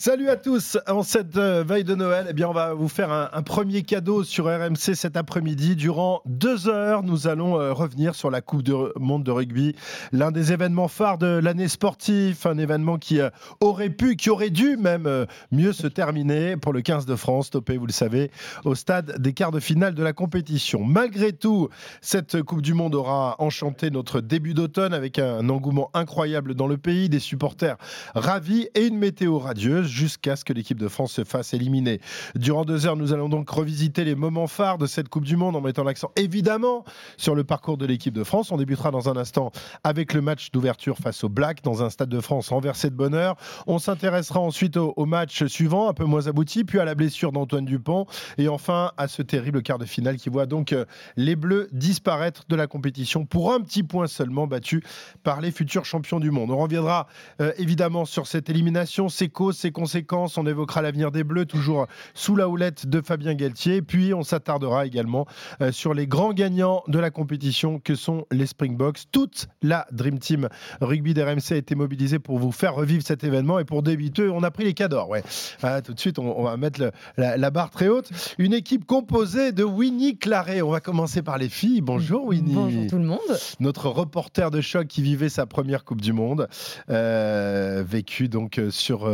Salut 0.00 0.28
à 0.28 0.36
tous. 0.36 0.78
En 0.86 1.02
cette 1.02 1.36
euh, 1.38 1.64
veille 1.66 1.82
de 1.82 1.96
Noël, 1.96 2.26
eh 2.30 2.32
bien, 2.32 2.48
on 2.48 2.52
va 2.52 2.72
vous 2.72 2.86
faire 2.86 3.10
un, 3.10 3.42
premier 3.42 3.82
cadeau 3.82 4.22
sur 4.22 4.44
RMC 4.44 4.94
cet 4.94 5.16
après-midi. 5.16 5.74
Durant 5.74 6.22
deux 6.24 6.68
heures, 6.68 7.02
nous 7.02 7.26
allons 7.26 7.58
euh, 7.58 7.72
revenir 7.72 8.14
sur 8.14 8.30
la 8.30 8.40
Coupe 8.40 8.62
du 8.62 8.72
Monde 8.94 9.24
de 9.24 9.32
rugby, 9.32 9.74
l'un 10.12 10.30
des 10.30 10.52
événements 10.52 10.86
phares 10.86 11.18
de 11.18 11.26
l'année 11.26 11.66
sportive, 11.66 12.38
un 12.44 12.58
événement 12.58 12.96
qui 12.96 13.20
euh, 13.20 13.28
aurait 13.58 13.90
pu, 13.90 14.14
qui 14.14 14.30
aurait 14.30 14.50
dû 14.50 14.76
même 14.76 15.26
mieux 15.50 15.72
se 15.72 15.88
terminer 15.88 16.56
pour 16.56 16.72
le 16.72 16.80
15 16.80 17.04
de 17.04 17.16
France, 17.16 17.50
topé, 17.50 17.76
vous 17.76 17.86
le 17.86 17.92
savez, 17.92 18.30
au 18.64 18.76
stade 18.76 19.20
des 19.20 19.32
quarts 19.32 19.50
de 19.50 19.58
finale 19.58 19.96
de 19.96 20.04
la 20.04 20.12
compétition. 20.12 20.84
Malgré 20.84 21.32
tout, 21.32 21.70
cette 22.02 22.40
Coupe 22.42 22.62
du 22.62 22.72
Monde 22.72 22.94
aura 22.94 23.34
enchanté 23.40 23.90
notre 23.90 24.20
début 24.20 24.54
d'automne 24.54 24.94
avec 24.94 25.18
un 25.18 25.48
engouement 25.48 25.90
incroyable 25.92 26.54
dans 26.54 26.68
le 26.68 26.76
pays, 26.76 27.08
des 27.08 27.18
supporters 27.18 27.76
ravis 28.14 28.68
et 28.76 28.86
une 28.86 28.96
météo 28.96 29.40
radieuse 29.40 29.87
jusqu'à 29.88 30.36
ce 30.36 30.44
que 30.44 30.52
l'équipe 30.52 30.78
de 30.78 30.88
France 30.88 31.12
se 31.12 31.24
fasse 31.24 31.54
éliminer. 31.54 32.00
Durant 32.34 32.64
deux 32.64 32.86
heures, 32.86 32.96
nous 32.96 33.12
allons 33.12 33.28
donc 33.28 33.48
revisiter 33.50 34.04
les 34.04 34.14
moments 34.14 34.46
phares 34.46 34.78
de 34.78 34.86
cette 34.86 35.08
Coupe 35.08 35.24
du 35.24 35.36
Monde 35.36 35.56
en 35.56 35.60
mettant 35.60 35.84
l'accent 35.84 36.10
évidemment 36.16 36.84
sur 37.16 37.34
le 37.34 37.44
parcours 37.44 37.76
de 37.76 37.86
l'équipe 37.86 38.14
de 38.14 38.24
France. 38.24 38.52
On 38.52 38.56
débutera 38.56 38.90
dans 38.90 39.08
un 39.08 39.16
instant 39.16 39.50
avec 39.84 40.12
le 40.12 40.20
match 40.20 40.50
d'ouverture 40.50 40.98
face 40.98 41.24
au 41.24 41.28
Black 41.28 41.62
dans 41.62 41.82
un 41.82 41.90
stade 41.90 42.08
de 42.08 42.20
France 42.20 42.48
renversé 42.50 42.90
de 42.90 42.94
bonheur. 42.94 43.36
On 43.66 43.78
s'intéressera 43.78 44.40
ensuite 44.40 44.76
au, 44.76 45.06
match 45.06 45.44
suivant, 45.46 45.88
un 45.88 45.94
peu 45.94 46.04
moins 46.04 46.26
abouti, 46.26 46.64
puis 46.64 46.78
à 46.78 46.84
la 46.84 46.94
blessure 46.94 47.32
d'Antoine 47.32 47.64
Dupont 47.64 48.06
et 48.36 48.48
enfin 48.48 48.92
à 48.96 49.08
ce 49.08 49.22
terrible 49.22 49.62
quart 49.62 49.78
de 49.78 49.84
finale 49.84 50.16
qui 50.16 50.28
voit 50.28 50.46
donc 50.46 50.72
euh, 50.72 50.84
les 51.16 51.36
Bleus 51.36 51.68
disparaître 51.72 52.44
de 52.48 52.56
la 52.56 52.66
compétition 52.66 53.24
pour 53.24 53.52
un 53.52 53.60
petit 53.60 53.82
point 53.82 54.06
seulement 54.06 54.46
battu 54.46 54.82
par 55.22 55.40
les 55.40 55.50
futurs 55.50 55.84
champions 55.84 56.20
du 56.20 56.30
monde. 56.30 56.50
On 56.50 56.58
reviendra 56.58 57.06
euh, 57.40 57.52
évidemment 57.58 58.04
sur 58.04 58.26
cette 58.26 58.50
élimination, 58.50 59.08
ses 59.08 59.28
causes, 59.28 59.56
ses 59.56 59.70
conséquences. 59.78 60.36
On 60.38 60.46
évoquera 60.46 60.82
l'avenir 60.82 61.12
des 61.12 61.22
Bleus, 61.22 61.46
toujours 61.46 61.86
sous 62.14 62.34
la 62.34 62.48
houlette 62.48 62.86
de 62.86 63.00
Fabien 63.00 63.34
Galtier. 63.34 63.80
Puis 63.80 64.12
on 64.12 64.22
s'attardera 64.22 64.86
également 64.86 65.26
euh, 65.62 65.70
sur 65.70 65.94
les 65.94 66.06
grands 66.06 66.32
gagnants 66.32 66.82
de 66.88 66.98
la 66.98 67.10
compétition 67.10 67.78
que 67.78 67.94
sont 67.94 68.26
les 68.32 68.46
Springboks. 68.46 69.04
Toute 69.12 69.48
la 69.62 69.86
Dream 69.92 70.18
Team 70.18 70.48
rugby 70.80 71.14
d'RMC 71.14 71.52
a 71.52 71.56
été 71.56 71.74
mobilisée 71.74 72.18
pour 72.18 72.38
vous 72.38 72.50
faire 72.50 72.74
revivre 72.74 73.04
cet 73.04 73.22
événement 73.22 73.58
et 73.58 73.64
pour 73.64 73.82
débuter, 73.82 74.28
on 74.28 74.42
a 74.42 74.50
pris 74.50 74.64
les 74.64 74.74
cadors. 74.74 75.08
Ouais. 75.08 75.22
Ah, 75.62 75.80
tout 75.80 75.94
de 75.94 76.00
suite, 76.00 76.18
on, 76.18 76.42
va 76.42 76.56
mettre 76.56 76.90
la, 77.16 77.50
barre 77.50 77.70
très 77.70 77.88
haute. 77.88 78.10
Une 78.38 78.52
équipe 78.52 78.84
composée 78.84 79.52
de 79.52 79.62
Winnie 79.62 80.18
Claret. 80.18 80.62
On 80.62 80.70
va 80.70 80.80
commencer 80.80 81.22
par 81.22 81.38
les 81.38 81.48
filles. 81.48 81.80
Bonjour 81.82 82.26
Winnie. 82.26 82.54
Bonjour 82.54 82.86
tout 82.88 82.98
le 82.98 83.04
monde. 83.04 83.18
Notre 83.60 83.88
reporter 83.88 84.50
de 84.50 84.60
choc 84.60 84.88
qui 84.88 85.02
vivait 85.02 85.28
sa 85.28 85.46
première 85.46 85.84
Coupe 85.84 86.00
du 86.00 86.12
Monde, 86.12 86.48
euh, 86.90 87.84
vécu 87.86 88.28
donc 88.28 88.58
euh, 88.58 88.70
sur, 88.70 89.08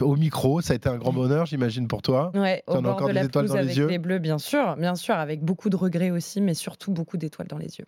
au 0.00 0.16
micro. 0.16 0.60
Ça 0.60 0.72
a 0.72 0.76
été 0.76 0.88
un 0.88 0.96
grand 0.96 1.12
bonheur, 1.12 1.46
j'imagine, 1.46 1.88
pour 1.88 2.02
toi. 2.02 2.30
Ouais, 2.34 2.62
au 2.66 2.80
bord 2.80 2.94
encore 2.94 3.08
de 3.08 3.14
des 3.14 3.24
étoiles 3.24 3.48
dans 3.48 3.56
les 3.56 3.76
yeux. 3.76 3.88
Les 3.88 3.98
bleus, 3.98 4.18
bien 4.18 4.38
sûr, 4.38 4.76
bien 4.76 4.94
sûr, 4.94 5.14
avec 5.14 5.42
beaucoup 5.44 5.68
de 5.68 5.76
regrets 5.76 6.10
aussi, 6.10 6.40
mais 6.40 6.54
surtout 6.54 6.92
beaucoup 6.92 7.16
d'étoiles 7.16 7.48
dans 7.48 7.58
les 7.58 7.78
yeux. 7.78 7.84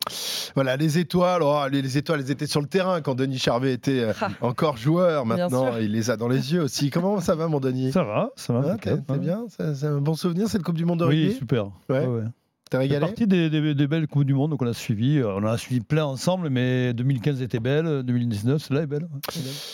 Voilà, 0.55 0.77
les 0.77 0.99
étoiles. 0.99 1.43
Oh, 1.43 1.63
les, 1.71 1.99
étoiles, 1.99 2.21
elles 2.21 2.31
étaient 2.31 2.47
sur 2.47 2.61
le 2.61 2.67
terrain 2.67 3.01
quand 3.01 3.15
Denis 3.15 3.39
Charvet 3.39 3.73
était 3.73 4.01
euh, 4.01 4.13
ah. 4.21 4.29
encore 4.41 4.77
joueur. 4.77 5.25
Maintenant, 5.27 5.77
il 5.79 5.93
les 5.93 6.11
a 6.11 6.17
dans 6.17 6.29
les 6.29 6.53
yeux 6.53 6.63
aussi. 6.63 6.91
Comment 6.91 7.21
ça 7.21 7.35
va, 7.35 7.49
mon 7.49 7.61
Denis? 7.61 7.93
Ça 7.93 8.03
va, 8.03 8.31
ça 8.37 8.53
va. 8.53 8.77
c'est 8.83 9.21
bien. 9.21 9.47
C'est 9.49 9.87
un 9.87 10.01
bon 10.01 10.15
souvenir 10.15 10.49
cette 10.49 10.63
Coupe 10.63 10.77
du 10.77 10.85
Monde 10.85 11.01
de 11.01 11.05
rugby? 11.05 11.29
Oui, 11.29 11.35
super. 11.35 11.71
Ouais. 11.89 12.07
ouais. 12.07 12.23
C'est 12.73 12.99
partie 12.99 13.27
des, 13.27 13.51
des, 13.51 13.87
belles 13.87 14.07
Coupes 14.09 14.25
du 14.25 14.35
Monde 14.35 14.57
qu'on 14.57 14.67
a 14.67 14.73
suivi. 14.73 15.19
Euh, 15.19 15.37
on 15.37 15.45
a 15.45 15.57
suivi 15.59 15.81
plein 15.81 16.05
ensemble, 16.05 16.51
mais 16.51 16.93
2015 16.95 17.43
était 17.43 17.61
belle, 17.61 18.03
2019, 18.03 18.61
celle-là 18.61 18.83
est 18.83 18.87
belle. 18.87 19.07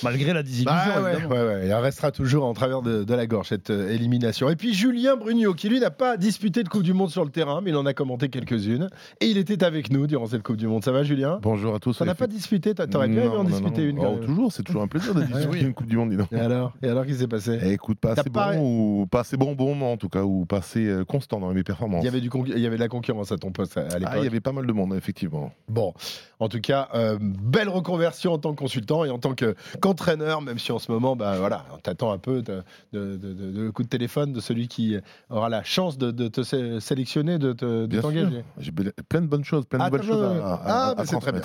Malgré 0.02 0.32
la 0.32 0.42
désillusion. 0.42 0.70
Bah 0.70 1.00
ouais, 1.02 1.26
ouais, 1.28 1.66
Il 1.66 1.72
restera 1.72 2.10
toujours 2.10 2.44
en 2.44 2.52
travers 2.52 2.82
de, 2.82 3.14
la 3.14 3.26
gorge 3.26 3.48
cette 3.48 3.70
euh, 3.70 3.90
élimination. 3.90 4.50
Et 4.50 4.56
puis 4.56 4.74
Julien 4.74 5.16
Brugnot, 5.16 5.54
qui 5.54 5.68
lui 5.68 5.80
n'a 5.80 5.90
pas 5.90 6.16
disputé 6.16 6.62
de 6.62 6.68
Coupe 6.68 6.82
du 6.82 6.92
Monde 6.92 7.10
sur 7.10 7.24
le 7.24 7.30
terrain, 7.30 7.60
mais 7.62 7.70
il 7.70 7.76
en 7.76 7.86
a 7.86 7.94
commenté 7.94 8.28
quelques-unes. 8.28 8.88
Et 9.20 9.26
il 9.26 9.38
était 9.38 9.64
avec 9.64 9.90
nous 9.90 10.06
durant 10.06 10.26
cette 10.26 10.42
Coupe 10.42 10.56
du 10.56 10.66
Monde. 10.66 10.84
Ça 10.84 10.92
va, 10.92 11.02
Julien? 11.02 11.38
Bonjour 11.42 11.74
à 11.74 11.78
tous. 11.78 12.00
On 12.00 12.04
n'a 12.04 12.14
pas 12.14 12.26
disputé. 12.26 12.74
T'aurais 12.74 13.08
bien 13.08 13.22
aimé 13.22 13.36
en 13.36 13.44
disputer 13.44 13.82
une. 13.82 13.98
Oh, 14.00 14.18
toujours, 14.24 14.52
c'est 14.52 14.62
toujours 14.62 14.82
un 14.82 14.88
plaisir 14.88 15.14
de 15.14 15.22
disputer 15.32 15.64
une 15.64 15.74
Coupe 15.74 15.86
du 15.86 15.96
Monde. 15.96 16.26
Et 16.32 16.36
alors, 16.36 16.72
et 16.82 16.88
alors, 16.88 17.04
qu'est-ce 17.04 17.16
qui 17.16 17.22
s'est 17.22 17.28
passé? 17.28 17.58
Eh, 17.62 17.72
Écoute, 17.72 17.98
pas 17.98 18.12
assez, 18.12 18.28
bon, 18.28 19.00
ou 19.02 19.06
pas 19.06 19.20
assez 19.20 19.36
bon, 19.36 19.54
bon, 19.54 19.80
en 19.80 19.96
tout 19.96 20.08
cas, 20.08 20.22
ou 20.22 20.44
pas 20.44 20.58
assez 20.58 20.86
euh, 20.86 21.04
constant 21.04 21.40
dans 21.40 21.52
mes 21.54 21.62
performances. 21.62 22.02
Il 22.02 22.06
y 22.06 22.08
avait, 22.08 22.20
du 22.20 22.30
il 22.46 22.58
y 22.58 22.66
avait 22.66 22.76
de 22.80 22.84
la 22.84 22.88
concurrence 22.88 23.30
à 23.32 23.36
ton 23.36 23.52
poste. 23.52 23.78
Ah, 23.78 24.16
il 24.18 24.24
y 24.24 24.26
avait 24.26 24.40
pas 24.40 24.52
mal 24.52 24.66
de 24.66 24.72
monde, 24.72 24.94
effectivement. 24.94 25.52
Bon, 25.68 25.94
en 26.38 26.48
tout 26.48 26.60
cas, 26.60 26.88
euh, 26.94 27.18
belle 27.20 27.68
reconversion 27.68 28.32
en 28.32 28.38
tant 28.38 28.52
que 28.52 28.58
consultant 28.58 29.04
et 29.04 29.10
en 29.10 29.18
tant 29.18 29.34
qu'entraîneur, 29.34 30.40
même 30.40 30.58
si 30.58 30.72
en 30.72 30.78
ce 30.78 30.90
moment, 30.90 31.16
bah, 31.16 31.36
voilà, 31.38 31.66
on 31.74 31.78
t'attend 31.78 32.12
un 32.12 32.18
peu 32.18 32.42
de, 32.42 32.62
de, 32.92 33.70
coup 33.70 33.82
de 33.82 33.88
téléphone 33.88 34.32
de 34.32 34.40
celui 34.40 34.68
qui 34.68 34.96
aura 35.28 35.48
la 35.48 35.62
chance 35.62 35.98
de, 35.98 36.28
te 36.28 36.42
sélectionner, 36.80 37.38
de 37.38 37.52
t'engager. 37.52 38.44
J'ai 38.58 38.72
plein 38.72 39.20
de 39.20 39.26
bonnes 39.26 39.44
choses, 39.44 39.66
plein 39.66 39.78
de 39.78 39.84
ah, 39.84 39.90
bonnes 39.90 40.02
choses 40.02 40.22
à, 40.22 40.60
ah, 40.64 40.94
bah, 40.96 41.04
bien. 41.04 41.40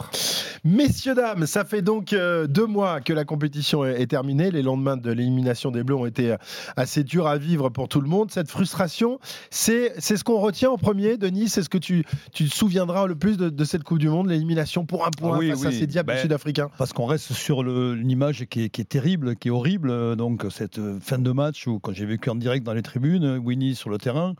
Messieurs, 0.63 1.13
dames, 1.13 1.45
ça 1.45 1.63
fait 1.63 1.81
donc 1.81 2.13
euh, 2.13 2.47
deux 2.47 2.65
mois 2.65 3.01
que 3.01 3.13
la 3.13 3.25
compétition 3.25 3.85
est, 3.85 4.07
terminée. 4.07 4.51
Les 4.51 4.61
lendemains 4.61 4.97
de 4.97 5.11
l'élimination 5.11 5.71
des 5.71 5.83
Bleus 5.83 5.95
ont 5.95 6.05
été 6.05 6.31
euh, 6.31 6.37
assez 6.75 7.03
durs 7.03 7.27
à 7.27 7.37
vivre 7.37 7.69
pour 7.69 7.87
tout 7.87 8.01
le 8.01 8.07
monde. 8.07 8.31
Cette 8.31 8.49
frustration, 8.49 9.19
c'est 9.49 9.99
ce 9.99 10.23
qu'on 10.23 10.39
retient 10.39 10.71
en 10.71 10.77
premier, 10.77 11.17
Denis 11.25 11.49
C'est 11.49 11.63
ce 11.63 11.69
que 11.69 11.77
tu, 11.77 12.05
tu 12.33 12.49
te 12.49 12.53
souviendras 12.53 13.07
le 13.07 13.15
plus 13.15 13.37
de, 13.37 13.63
cette 13.63 13.83
Coupe 13.83 13.99
du 13.99 14.09
Monde, 14.09 14.29
l'élimination 14.29 14.85
pour 14.85 15.05
un 15.05 15.11
point 15.11 15.39
ah 15.41 15.55
face 15.55 15.65
à 15.65 15.71
ces 15.71 15.87
diables 15.87 16.07
ben, 16.07 16.21
sud-africains 16.21 16.69
Parce 16.77 16.93
qu'on 16.93 17.05
reste 17.05 17.33
sur 17.33 17.63
l'image 17.63 18.45
qui, 18.45 18.69
qui, 18.69 18.81
est 18.81 18.85
terrible, 18.85 19.35
qui 19.35 19.49
est 19.49 19.51
horrible. 19.51 20.15
Donc, 20.15 20.45
cette 20.49 20.79
fin 20.99 21.19
de 21.19 21.31
match 21.31 21.67
où, 21.67 21.79
quand 21.79 21.93
j'ai 21.93 22.05
vécu 22.05 22.29
en 22.29 22.35
direct 22.35 22.65
dans 22.65 22.73
les 22.73 22.83
tribunes, 22.83 23.37
Winnie 23.37 23.75
sur 23.75 23.89
le 23.89 23.97
terrain. 23.97 24.35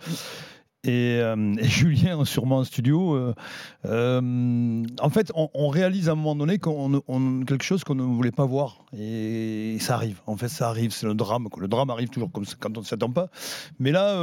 Euh, 0.87 1.55
et, 1.57 1.63
Julien 1.67 2.23
sûrement 2.25 2.57
en 2.57 2.63
studio. 2.63 3.15
Euh, 3.15 3.33
euh, 3.85 4.83
en 5.01 5.09
fait, 5.09 5.31
on, 5.35 5.67
réalise 5.69 6.09
à 6.09 6.13
un 6.13 6.15
moment 6.15 6.35
donné 6.35 6.57
qu'on 6.57 7.01
quelque 7.45 7.63
chose 7.63 7.83
qu'on 7.83 7.95
ne 7.95 8.03
voulait 8.03 8.31
pas 8.31 8.45
voir 8.45 8.85
et 8.97 9.77
ça 9.79 9.95
arrive. 9.95 10.21
En 10.27 10.37
fait, 10.37 10.47
ça 10.47 10.69
arrive. 10.69 10.91
C'est 10.91 11.07
le 11.07 11.13
drame. 11.13 11.47
Le 11.57 11.67
drame 11.67 11.89
arrive 11.89 12.09
toujours 12.09 12.31
comme 12.31 12.45
quand 12.59 12.77
on 12.77 12.81
ne 12.81 12.85
s'attend 12.85 13.11
pas. 13.11 13.29
Mais 13.79 13.91
là, 13.91 14.21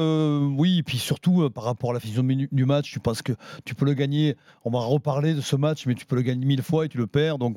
oui. 0.56 0.78
Et 0.78 0.82
puis 0.82 0.98
surtout 0.98 1.48
par 1.50 1.64
rapport 1.64 1.90
à 1.90 1.94
la 1.94 2.00
physionomie 2.00 2.48
du 2.50 2.64
match, 2.64 2.90
tu 2.90 3.00
penses 3.00 3.22
que 3.22 3.32
tu 3.64 3.74
peux 3.74 3.84
le 3.84 3.94
gagner. 3.94 4.36
On 4.64 4.70
va 4.70 4.80
reparler 4.80 5.34
de 5.34 5.40
ce 5.40 5.56
match, 5.56 5.86
mais 5.86 5.94
tu 5.94 6.06
peux 6.06 6.16
le 6.16 6.22
gagner 6.22 6.46
mille 6.46 6.62
fois 6.62 6.86
et 6.86 6.88
tu 6.88 6.98
le 6.98 7.06
perds. 7.06 7.38
Donc 7.38 7.56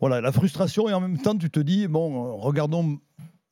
voilà, 0.00 0.20
la 0.20 0.32
frustration 0.32 0.88
et 0.88 0.92
en 0.92 1.00
même 1.00 1.18
temps, 1.18 1.36
tu 1.36 1.50
te 1.50 1.60
dis 1.60 1.86
bon, 1.86 2.36
regardons 2.36 2.98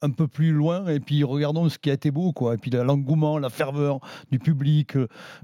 un 0.02 0.10
peu 0.10 0.28
plus 0.28 0.52
loin 0.52 0.86
et 0.88 1.00
puis 1.00 1.24
regardons 1.24 1.68
ce 1.70 1.78
qui 1.78 1.90
a 1.90 1.94
été 1.94 2.10
beau 2.10 2.32
quoi. 2.32 2.54
Et 2.54 2.56
puis 2.58 2.70
l'engouement 2.70 3.38
la 3.38 3.48
ferveur 3.48 4.00
du 4.30 4.38
public 4.38 4.92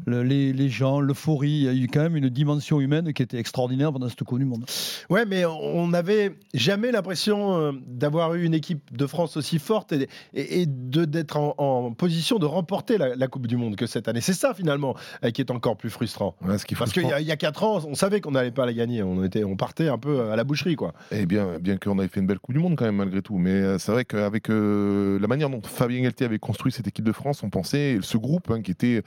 les, 0.06 0.52
les, 0.52 0.68
gens 0.68 1.00
l'euphorie 1.00 1.50
il 1.50 1.62
y 1.62 1.68
a 1.68 1.72
eu 1.72 1.86
quand 1.86 2.02
même 2.02 2.16
une 2.16 2.28
dimension 2.28 2.80
humaine 2.80 3.14
qui 3.14 3.22
était 3.22 3.38
extraordinaire 3.38 3.92
pendant 3.92 4.08
cette 4.08 4.22
Coupe 4.24 4.38
du 4.38 4.44
Monde. 4.44 4.64
Ouais 5.08 5.24
mais 5.24 5.46
on 5.46 5.88
n'avait 5.88 6.36
jamais 6.52 6.92
l'impression 6.92 7.56
euh, 7.56 7.72
d'avoir 7.86 8.34
eu 8.34 8.44
une 8.44 8.52
équipe 8.52 8.94
de 8.94 9.06
France 9.06 9.38
aussi 9.38 9.58
forte 9.58 9.92
et, 9.92 10.08
et, 10.34 10.66
de 10.66 11.06
d'être 11.06 11.38
en, 11.38 11.92
position 11.92 12.38
de 12.38 12.46
remporter 12.46 12.98
la, 12.98 13.26
Coupe 13.28 13.46
du 13.46 13.56
Monde 13.56 13.76
que 13.76 13.86
cette 13.86 14.08
année. 14.08 14.20
C'est 14.20 14.34
ça 14.34 14.52
finalement 14.52 14.94
euh, 15.24 15.30
qui 15.30 15.40
est 15.40 15.50
encore 15.50 15.78
plus 15.78 15.88
frustrant. 15.88 16.34
Parce 16.46 16.64
qu'il 16.64 17.06
y, 17.06 17.32
a 17.32 17.36
4 17.36 17.62
ans 17.64 17.80
on 17.86 17.94
savait 17.94 18.20
qu'on 18.20 18.32
n'allait 18.32 18.50
pas 18.50 18.66
la 18.66 18.74
gagner. 18.74 19.02
On 19.02 19.24
était 19.24 19.44
on 19.44 19.56
partait 19.56 19.88
un 19.88 19.98
peu 19.98 20.30
à 20.30 20.36
la 20.36 20.44
boucherie 20.44 20.76
quoi. 20.76 20.92
Et 21.10 21.20
eh 21.20 21.26
bien 21.26 21.58
bien 21.58 21.78
qu'on 21.78 21.98
avait 21.98 22.08
fait 22.08 22.20
une 22.20 22.26
belle 22.26 22.38
Coupe 22.38 22.54
du 22.54 22.60
Monde 22.60 22.76
quand 22.76 22.84
même 22.84 22.96
malgré 22.96 23.22
tout. 23.22 23.38
Mais 23.38 23.52
euh, 23.52 23.78
c'est 23.78 23.92
vrai 23.92 24.04
qu'avec 24.04 24.50
que 24.52 25.18
la 25.20 25.28
manière 25.28 25.50
dont 25.50 25.60
Fabien 25.62 26.02
Galtier 26.02 26.26
avait 26.26 26.38
construit 26.38 26.72
cette 26.72 26.86
équipe 26.86 27.04
de 27.04 27.12
France, 27.12 27.42
on 27.42 27.50
pensait, 27.50 27.98
ce 28.02 28.16
groupe 28.16 28.50
hein, 28.50 28.62
qui 28.62 28.70
était 28.70 29.02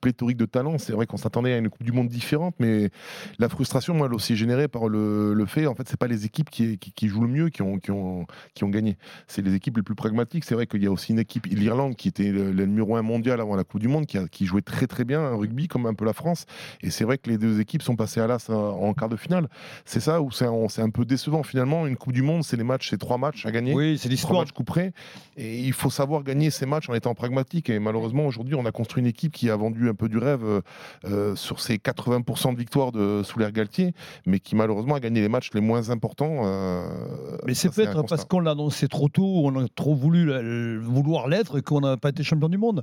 pléthorique 0.00 0.36
de 0.36 0.46
talents, 0.46 0.78
c'est 0.78 0.92
vrai 0.92 1.06
qu'on 1.06 1.16
s'attendait 1.16 1.52
à 1.52 1.58
une 1.58 1.68
Coupe 1.68 1.84
du 1.84 1.92
Monde 1.92 2.08
différente, 2.08 2.54
mais 2.58 2.90
la 3.38 3.48
frustration, 3.48 3.94
moi, 3.94 4.06
elle 4.06 4.14
aussi 4.14 4.36
générée 4.36 4.68
par 4.68 4.88
le, 4.88 5.44
fait, 5.46 5.66
en 5.66 5.74
fait, 5.74 5.88
c'est 5.88 5.98
pas 5.98 6.06
les 6.06 6.26
équipes 6.26 6.50
qui, 6.50 6.78
qui, 6.78 7.08
jouent 7.08 7.22
le 7.22 7.28
mieux 7.28 7.48
qui 7.48 7.62
ont, 7.62 7.78
qui 7.78 7.90
ont, 7.90 8.26
qui 8.54 8.64
ont 8.64 8.68
gagné. 8.68 8.96
C'est 9.26 9.42
les 9.42 9.54
équipes 9.54 9.76
les 9.76 9.82
plus 9.82 9.94
pragmatiques. 9.94 10.44
C'est 10.44 10.54
vrai 10.54 10.66
qu'il 10.66 10.82
y 10.82 10.86
a 10.86 10.90
aussi 10.90 11.12
une 11.12 11.18
équipe, 11.18 11.46
l'Irlande, 11.46 11.96
qui 11.96 12.08
était 12.08 12.30
le, 12.30 12.52
numéro 12.66 12.96
un 12.96 13.02
mondial 13.02 13.40
avant 13.40 13.56
la 13.56 13.64
Coupe 13.64 13.80
du 13.80 13.88
Monde, 13.88 14.06
qui, 14.06 14.18
a, 14.18 14.28
qui 14.28 14.46
jouait 14.46 14.62
très 14.62 14.86
très 14.86 15.04
bien 15.04 15.20
un 15.20 15.36
rugby, 15.36 15.68
comme 15.68 15.86
un 15.86 15.94
peu 15.94 16.04
la 16.04 16.12
France. 16.12 16.46
Et 16.82 16.90
c'est 16.90 17.04
vrai 17.04 17.18
que 17.18 17.30
les 17.30 17.38
deux 17.38 17.60
équipes 17.60 17.82
sont 17.82 17.96
passées 17.96 18.20
à 18.20 18.26
l'as 18.26 18.50
euh, 18.50 18.54
en 18.54 18.94
quart 18.94 19.08
de 19.08 19.16
finale. 19.16 19.48
C'est 19.84 20.00
ça 20.00 20.20
où 20.20 20.30
c'est 20.30 20.46
un, 20.46 20.90
peu 20.90 21.04
décevant 21.04 21.42
finalement. 21.42 21.86
Une 21.86 21.96
Coupe 21.96 22.12
du 22.12 22.22
Monde, 22.22 22.44
c'est 22.44 22.56
les 22.56 22.64
matchs, 22.64 22.90
c'est 22.90 22.98
trois 22.98 23.18
matchs 23.18 23.46
à 23.46 23.50
gagner. 23.50 23.74
Oui, 23.74 23.98
c'est 23.98 24.08
l'histoire. 24.08 24.44
Et 25.36 25.60
il 25.60 25.72
faut 25.72 25.90
savoir 25.90 26.22
gagner 26.22 26.50
ces 26.50 26.66
matchs 26.66 26.88
en 26.88 26.94
étant 26.94 27.14
pragmatique. 27.14 27.70
Et 27.70 27.78
malheureusement, 27.78 28.26
aujourd'hui, 28.26 28.54
on 28.54 28.66
a 28.66 28.72
construit 28.72 29.00
une 29.00 29.06
équipe 29.06 29.32
qui 29.32 29.50
a 29.50 29.56
vendu 29.56 29.88
un 29.88 29.94
peu 29.94 30.08
du 30.08 30.18
rêve 30.18 30.44
euh, 30.44 30.60
euh, 31.04 31.36
sur 31.36 31.60
ses 31.60 31.76
80% 31.76 32.52
de 32.52 32.58
victoires 32.58 32.92
de, 32.92 33.22
sous 33.22 33.38
l'air 33.38 33.52
Galtier, 33.52 33.94
mais 34.26 34.38
qui 34.38 34.56
malheureusement 34.56 34.94
a 34.94 35.00
gagné 35.00 35.20
les 35.20 35.28
matchs 35.28 35.50
les 35.54 35.60
moins 35.60 35.90
importants. 35.90 36.42
Euh, 36.44 36.86
mais 37.46 37.54
c'est 37.54 37.70
peut-être 37.70 38.02
parce 38.04 38.24
qu'on 38.24 38.40
l'a 38.40 38.52
annoncé 38.52 38.88
trop 38.88 39.08
tôt, 39.08 39.42
on 39.44 39.56
a 39.62 39.66
trop 39.68 39.94
voulu 39.94 40.78
vouloir 40.78 41.28
l'être 41.28 41.58
et 41.58 41.62
qu'on 41.62 41.80
n'a 41.80 41.96
pas 41.96 42.10
été 42.10 42.22
champion 42.22 42.48
du 42.48 42.58
monde. 42.58 42.82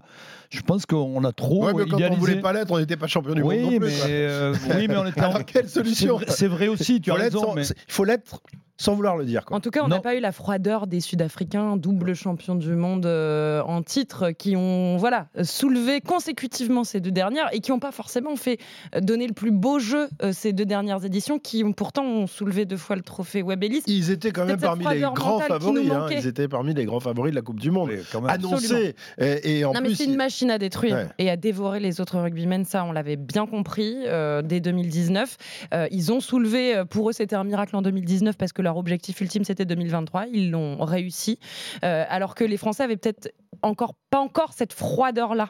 Je 0.50 0.62
pense 0.62 0.86
qu'on 0.86 1.24
a 1.24 1.32
trop. 1.32 1.68
Oui, 1.68 1.74
mais 1.76 1.86
quand 1.86 2.00
on 2.12 2.16
voulait 2.16 2.40
pas 2.40 2.54
l'être, 2.54 2.72
on 2.72 2.80
n'était 2.80 2.98
pas 2.98 3.08
champion 3.08 3.34
du 3.34 3.44
monde 3.44 3.54
non 3.54 3.80
plus. 3.80 3.80
Mais, 3.80 4.52
oui, 4.76 4.88
mais 4.88 4.98
on 4.98 5.06
était. 5.06 5.22
Alors, 5.28 5.46
quelle 5.46 5.68
solution 5.68 6.20
C'est 6.28 6.48
vrai 6.48 6.68
aussi, 6.68 7.02
tu 7.02 7.12
as 7.12 7.16
raison. 7.16 7.56
Il 7.58 7.66
faut 7.88 8.04
l'être 8.04 8.42
sans 8.78 8.94
vouloir 8.94 9.18
le 9.18 9.26
dire. 9.26 9.44
En 9.50 9.60
tout 9.60 9.72
cas, 9.72 9.84
on 9.84 9.88
n'a 9.88 10.00
pas 10.00 10.16
eu 10.16 10.20
la 10.20 10.32
froideur 10.32 10.88
des 10.88 11.00
Sud-Africains 11.00 11.78
double 11.88 12.16
champion 12.16 12.56
du 12.56 12.76
monde 12.76 13.06
en 13.06 13.82
titre, 13.82 14.32
qui 14.32 14.56
ont 14.56 14.98
voilà 14.98 15.28
soulevé 15.44 16.02
consécutivement 16.02 16.84
ces 16.84 17.00
deux 17.00 17.12
dernières 17.12 17.50
et 17.54 17.60
qui 17.60 17.72
n'ont 17.72 17.80
pas 17.80 17.92
forcément 17.92 18.36
fait 18.36 18.60
donner 19.00 19.28
le 19.28 19.34
plus 19.34 19.52
beau 19.52 19.80
jeu 19.80 20.10
ces 20.32 20.54
deux 20.54 20.66
dernières 20.66 21.06
éditions, 21.06 21.40
qui 21.40 21.64
ont 21.64 21.74
pourtant 21.74 22.04
ont 22.04 22.28
soulevé 22.28 22.66
deux 22.66 22.78
fois 22.78 22.96
le 22.96 23.02
trophée 23.02 23.42
Web 23.42 23.64
Ellis. 23.64 23.84
Ils 23.88 24.12
étaient 24.12 24.32
quand 24.32 24.46
même 24.46 24.60
parmi 24.60 24.86
les 24.86 25.02
grands 25.02 25.40
favoris. 25.40 25.92
Hein. 25.92 26.08
Ils 26.12 26.28
étaient 26.28 26.48
parmi 26.48 26.74
les 26.74 26.86
grands 26.86 27.00
favoris 27.00 27.32
de 27.32 27.36
la 27.36 27.42
Coupe 27.42 27.60
du 27.60 27.72
Monde. 27.72 27.92
Annoncé. 28.28 28.96
Et, 29.18 29.64
en 29.66 29.74
non, 29.74 29.82
mais 29.82 29.96
c'est 29.96 30.06
une 30.06 30.16
machine 30.16 30.52
à 30.52 30.58
détruire 30.58 31.10
et 31.18 31.30
à 31.30 31.38
dévorer 31.38 31.80
les 31.80 32.02
autres 32.02 32.20
rugbymen. 32.20 32.66
Ça, 32.66 32.84
on 32.84 32.92
l'avait 32.92 33.16
bien 33.16 33.46
compris 33.46 33.96
euh, 34.06 34.42
dès 34.42 34.60
2019. 34.60 35.38
Euh, 35.74 35.88
ils 35.92 36.12
ont 36.12 36.20
soulevé, 36.20 36.76
euh, 36.76 36.86
pour 36.86 37.10
eux, 37.10 37.14
c'était 37.14 37.36
un 37.36 37.44
miracle 37.44 37.76
en 37.76 37.82
2019 37.82 38.38
parce 38.38 38.54
que 38.54 38.62
leur 38.62 38.78
objectif 38.78 39.22
ultime, 39.22 39.44
c'était 39.44 39.66
2023. 39.66 40.26
Ils 40.34 40.52
l'ont 40.52 40.84
réussi. 40.84 41.40
Alors 41.82 42.36
que 42.36 42.44
les 42.44 42.58
Français 42.58 42.84
avaient 42.84 42.98
peut-être 42.98 43.32
encore 43.62 43.96
pas 44.10 44.20
encore 44.20 44.54
cette 44.54 44.74
froideur 44.74 45.34
là 45.36 45.50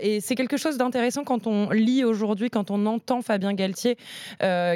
et 0.00 0.20
c'est 0.20 0.34
quelque 0.34 0.56
chose 0.56 0.76
d'intéressant 0.76 1.24
quand 1.24 1.46
on 1.46 1.70
lit 1.70 2.04
aujourd'hui 2.04 2.50
quand 2.50 2.70
on 2.70 2.84
entend 2.86 3.22
Fabien 3.22 3.54
Galtier 3.54 3.96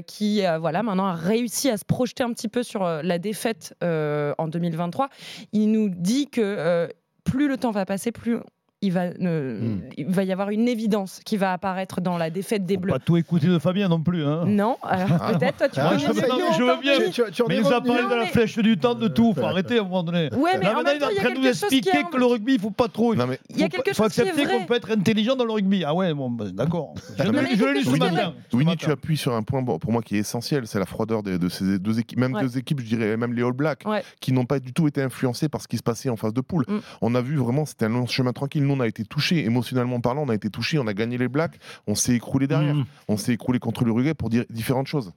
qui 0.06 0.42
voilà 0.60 0.82
maintenant 0.82 1.06
a 1.06 1.14
réussi 1.14 1.68
à 1.68 1.76
se 1.76 1.84
projeter 1.84 2.22
un 2.22 2.32
petit 2.32 2.48
peu 2.48 2.62
sur 2.62 2.84
la 2.84 3.18
défaite 3.18 3.74
en 3.82 4.48
2023 4.48 5.08
il 5.52 5.70
nous 5.70 5.88
dit 5.88 6.28
que 6.28 6.88
plus 7.24 7.48
le 7.48 7.56
temps 7.56 7.70
va 7.70 7.84
passer 7.84 8.12
plus 8.12 8.38
il 8.82 8.92
va, 8.92 9.08
hmm. 9.10 9.82
il 9.98 10.08
va 10.08 10.24
y 10.24 10.32
avoir 10.32 10.48
une 10.48 10.66
évidence 10.66 11.20
qui 11.24 11.36
va 11.36 11.52
apparaître 11.52 12.00
dans 12.00 12.16
la 12.16 12.30
défaite 12.30 12.64
des 12.64 12.78
Bleus. 12.78 12.92
Pas 12.92 12.98
tout 12.98 13.18
écouter 13.18 13.46
de 13.46 13.58
Fabien 13.58 13.88
non 13.88 14.00
plus. 14.00 14.24
Hein. 14.24 14.44
Non, 14.46 14.78
alors 14.82 15.08
ah. 15.20 15.32
peut-être 15.34 15.58
toi 15.58 15.68
tu 15.68 15.80
ah, 15.80 15.98
je, 15.98 16.06
veux, 16.06 16.14
je 16.14 16.62
veux 16.62 16.80
bien. 16.80 17.10
Tu, 17.10 17.22
tu, 17.30 17.42
mais 17.46 17.56
il 17.56 17.62
nous 17.62 17.72
a 17.72 17.82
parlé 17.82 18.02
de 18.02 18.14
la 18.14 18.26
flèche 18.26 18.56
du 18.58 18.78
temps, 18.78 18.94
de 18.94 19.08
tout. 19.08 19.34
Faut 19.34 19.44
arrêter 19.44 19.78
à 19.78 19.80
un 19.82 19.84
moment 19.84 20.02
donné. 20.02 20.30
Ouais, 20.34 20.58
mais 20.58 20.68
en 20.68 20.82
même 20.82 20.98
temps, 20.98 21.08
il 21.10 21.16
y 21.16 21.18
a 21.18 21.22
quelque 21.22 21.52
chose 21.52 21.68
qui 21.68 21.80
que 21.80 22.16
le 22.16 22.24
rugby, 22.24 22.54
il 22.54 22.60
faut 22.60 22.70
pas 22.70 22.88
trop. 22.88 23.14
Non, 23.14 23.26
mais... 23.26 23.38
Il 23.50 23.58
y 23.58 23.64
a 23.64 23.68
quelque 23.68 23.92
chose 23.92 24.12
qui 24.12 24.20
est 24.20 24.24
vrai. 24.24 24.32
Faut 24.32 24.40
accepter 24.40 24.58
qu'on 24.58 24.66
peut 24.66 24.76
être 24.76 24.90
intelligent 24.90 25.36
dans 25.36 25.44
le 25.44 25.52
rugby. 25.52 25.84
Ah 25.84 25.94
ouais, 25.94 26.14
bon, 26.14 26.30
bah, 26.30 26.46
d'accord. 26.52 26.94
Je 27.18 27.30
l'ai 27.30 27.74
lu 27.74 27.84
ce 27.84 27.90
matin. 27.90 28.34
Winnie, 28.52 28.76
tu 28.76 28.90
appuies 28.90 29.18
sur 29.18 29.34
un 29.34 29.42
point 29.42 29.62
pour 29.62 29.92
moi 29.92 30.00
qui 30.00 30.16
est 30.16 30.20
essentiel, 30.20 30.66
c'est 30.66 30.78
la 30.78 30.86
froideur 30.86 31.22
de 31.22 31.48
ces 31.48 31.78
deux 31.78 31.98
équipes, 31.98 32.18
même 32.18 32.32
deux 32.40 32.56
équipes, 32.56 32.80
je 32.80 32.86
dirais, 32.96 33.16
même 33.18 33.34
les 33.34 33.42
All 33.42 33.52
Blacks, 33.52 33.84
qui 34.20 34.32
n'ont 34.32 34.46
pas 34.46 34.58
du 34.58 34.72
tout 34.72 34.88
été 34.88 35.02
influencés 35.02 35.50
par 35.50 35.60
ce 35.60 35.68
qui 35.68 35.76
se 35.76 35.82
passait 35.82 36.08
en 36.08 36.16
phase 36.16 36.32
de 36.32 36.40
poule. 36.40 36.64
Mm. 36.66 36.78
On 37.02 37.14
a 37.14 37.20
vu 37.20 37.36
vraiment, 37.36 37.66
c'était 37.66 37.84
un 37.84 37.90
long 37.90 38.06
chemin 38.06 38.32
tranquille. 38.32 38.64
Nous, 38.70 38.76
on 38.76 38.80
a 38.80 38.86
été 38.86 39.04
touchés 39.04 39.44
émotionnellement 39.44 40.00
parlant, 40.00 40.22
on 40.22 40.28
a 40.28 40.34
été 40.34 40.48
touché, 40.48 40.78
on 40.78 40.86
a 40.86 40.94
gagné 40.94 41.18
les 41.18 41.26
Blacks, 41.26 41.58
on 41.88 41.96
s'est 41.96 42.14
écroulé 42.14 42.46
derrière. 42.46 42.76
Mm. 42.76 42.84
On 43.08 43.16
s'est 43.16 43.32
écroulé 43.32 43.58
contre 43.58 43.84
l'Uruguay 43.84 44.14
pour 44.14 44.30
dire 44.30 44.44
différentes 44.48 44.86
choses. 44.86 45.12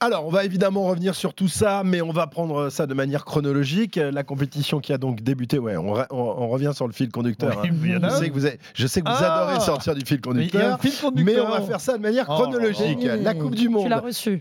Alors, 0.00 0.26
on 0.26 0.30
va 0.30 0.44
évidemment 0.44 0.84
revenir 0.84 1.14
sur 1.14 1.34
tout 1.34 1.48
ça, 1.48 1.82
mais 1.84 2.00
on 2.00 2.10
va 2.10 2.26
prendre 2.26 2.70
ça 2.70 2.86
de 2.86 2.94
manière 2.94 3.24
chronologique. 3.24 3.96
La 3.96 4.24
compétition 4.24 4.80
qui 4.80 4.92
a 4.92 4.98
donc 4.98 5.22
débuté, 5.22 5.58
ouais, 5.58 5.76
on, 5.76 6.48
revient 6.48 6.72
sur 6.74 6.86
le 6.86 6.92
fil 6.92 7.10
conducteur. 7.10 7.60
Hein. 7.60 7.70
je, 7.70 8.08
sais 8.10 8.30
que 8.30 8.34
vous 8.34 8.46
je 8.74 8.86
sais 8.86 9.00
que 9.00 9.08
vous 9.08 9.16
ah 9.16 9.42
adorez 9.42 9.60
sortir 9.60 9.94
du 9.94 10.04
fil 10.04 10.20
conducteur, 10.20 10.78
mais, 11.14 11.40
on 11.40 11.50
va 11.50 11.60
faire 11.60 11.80
ça 11.80 11.96
de 11.96 12.02
manière 12.02 12.26
oh, 12.28 12.34
chronologique. 12.34 13.04
La 13.04 13.34
Coupe 13.34 13.54
du 13.54 13.68
Monde 13.68 13.92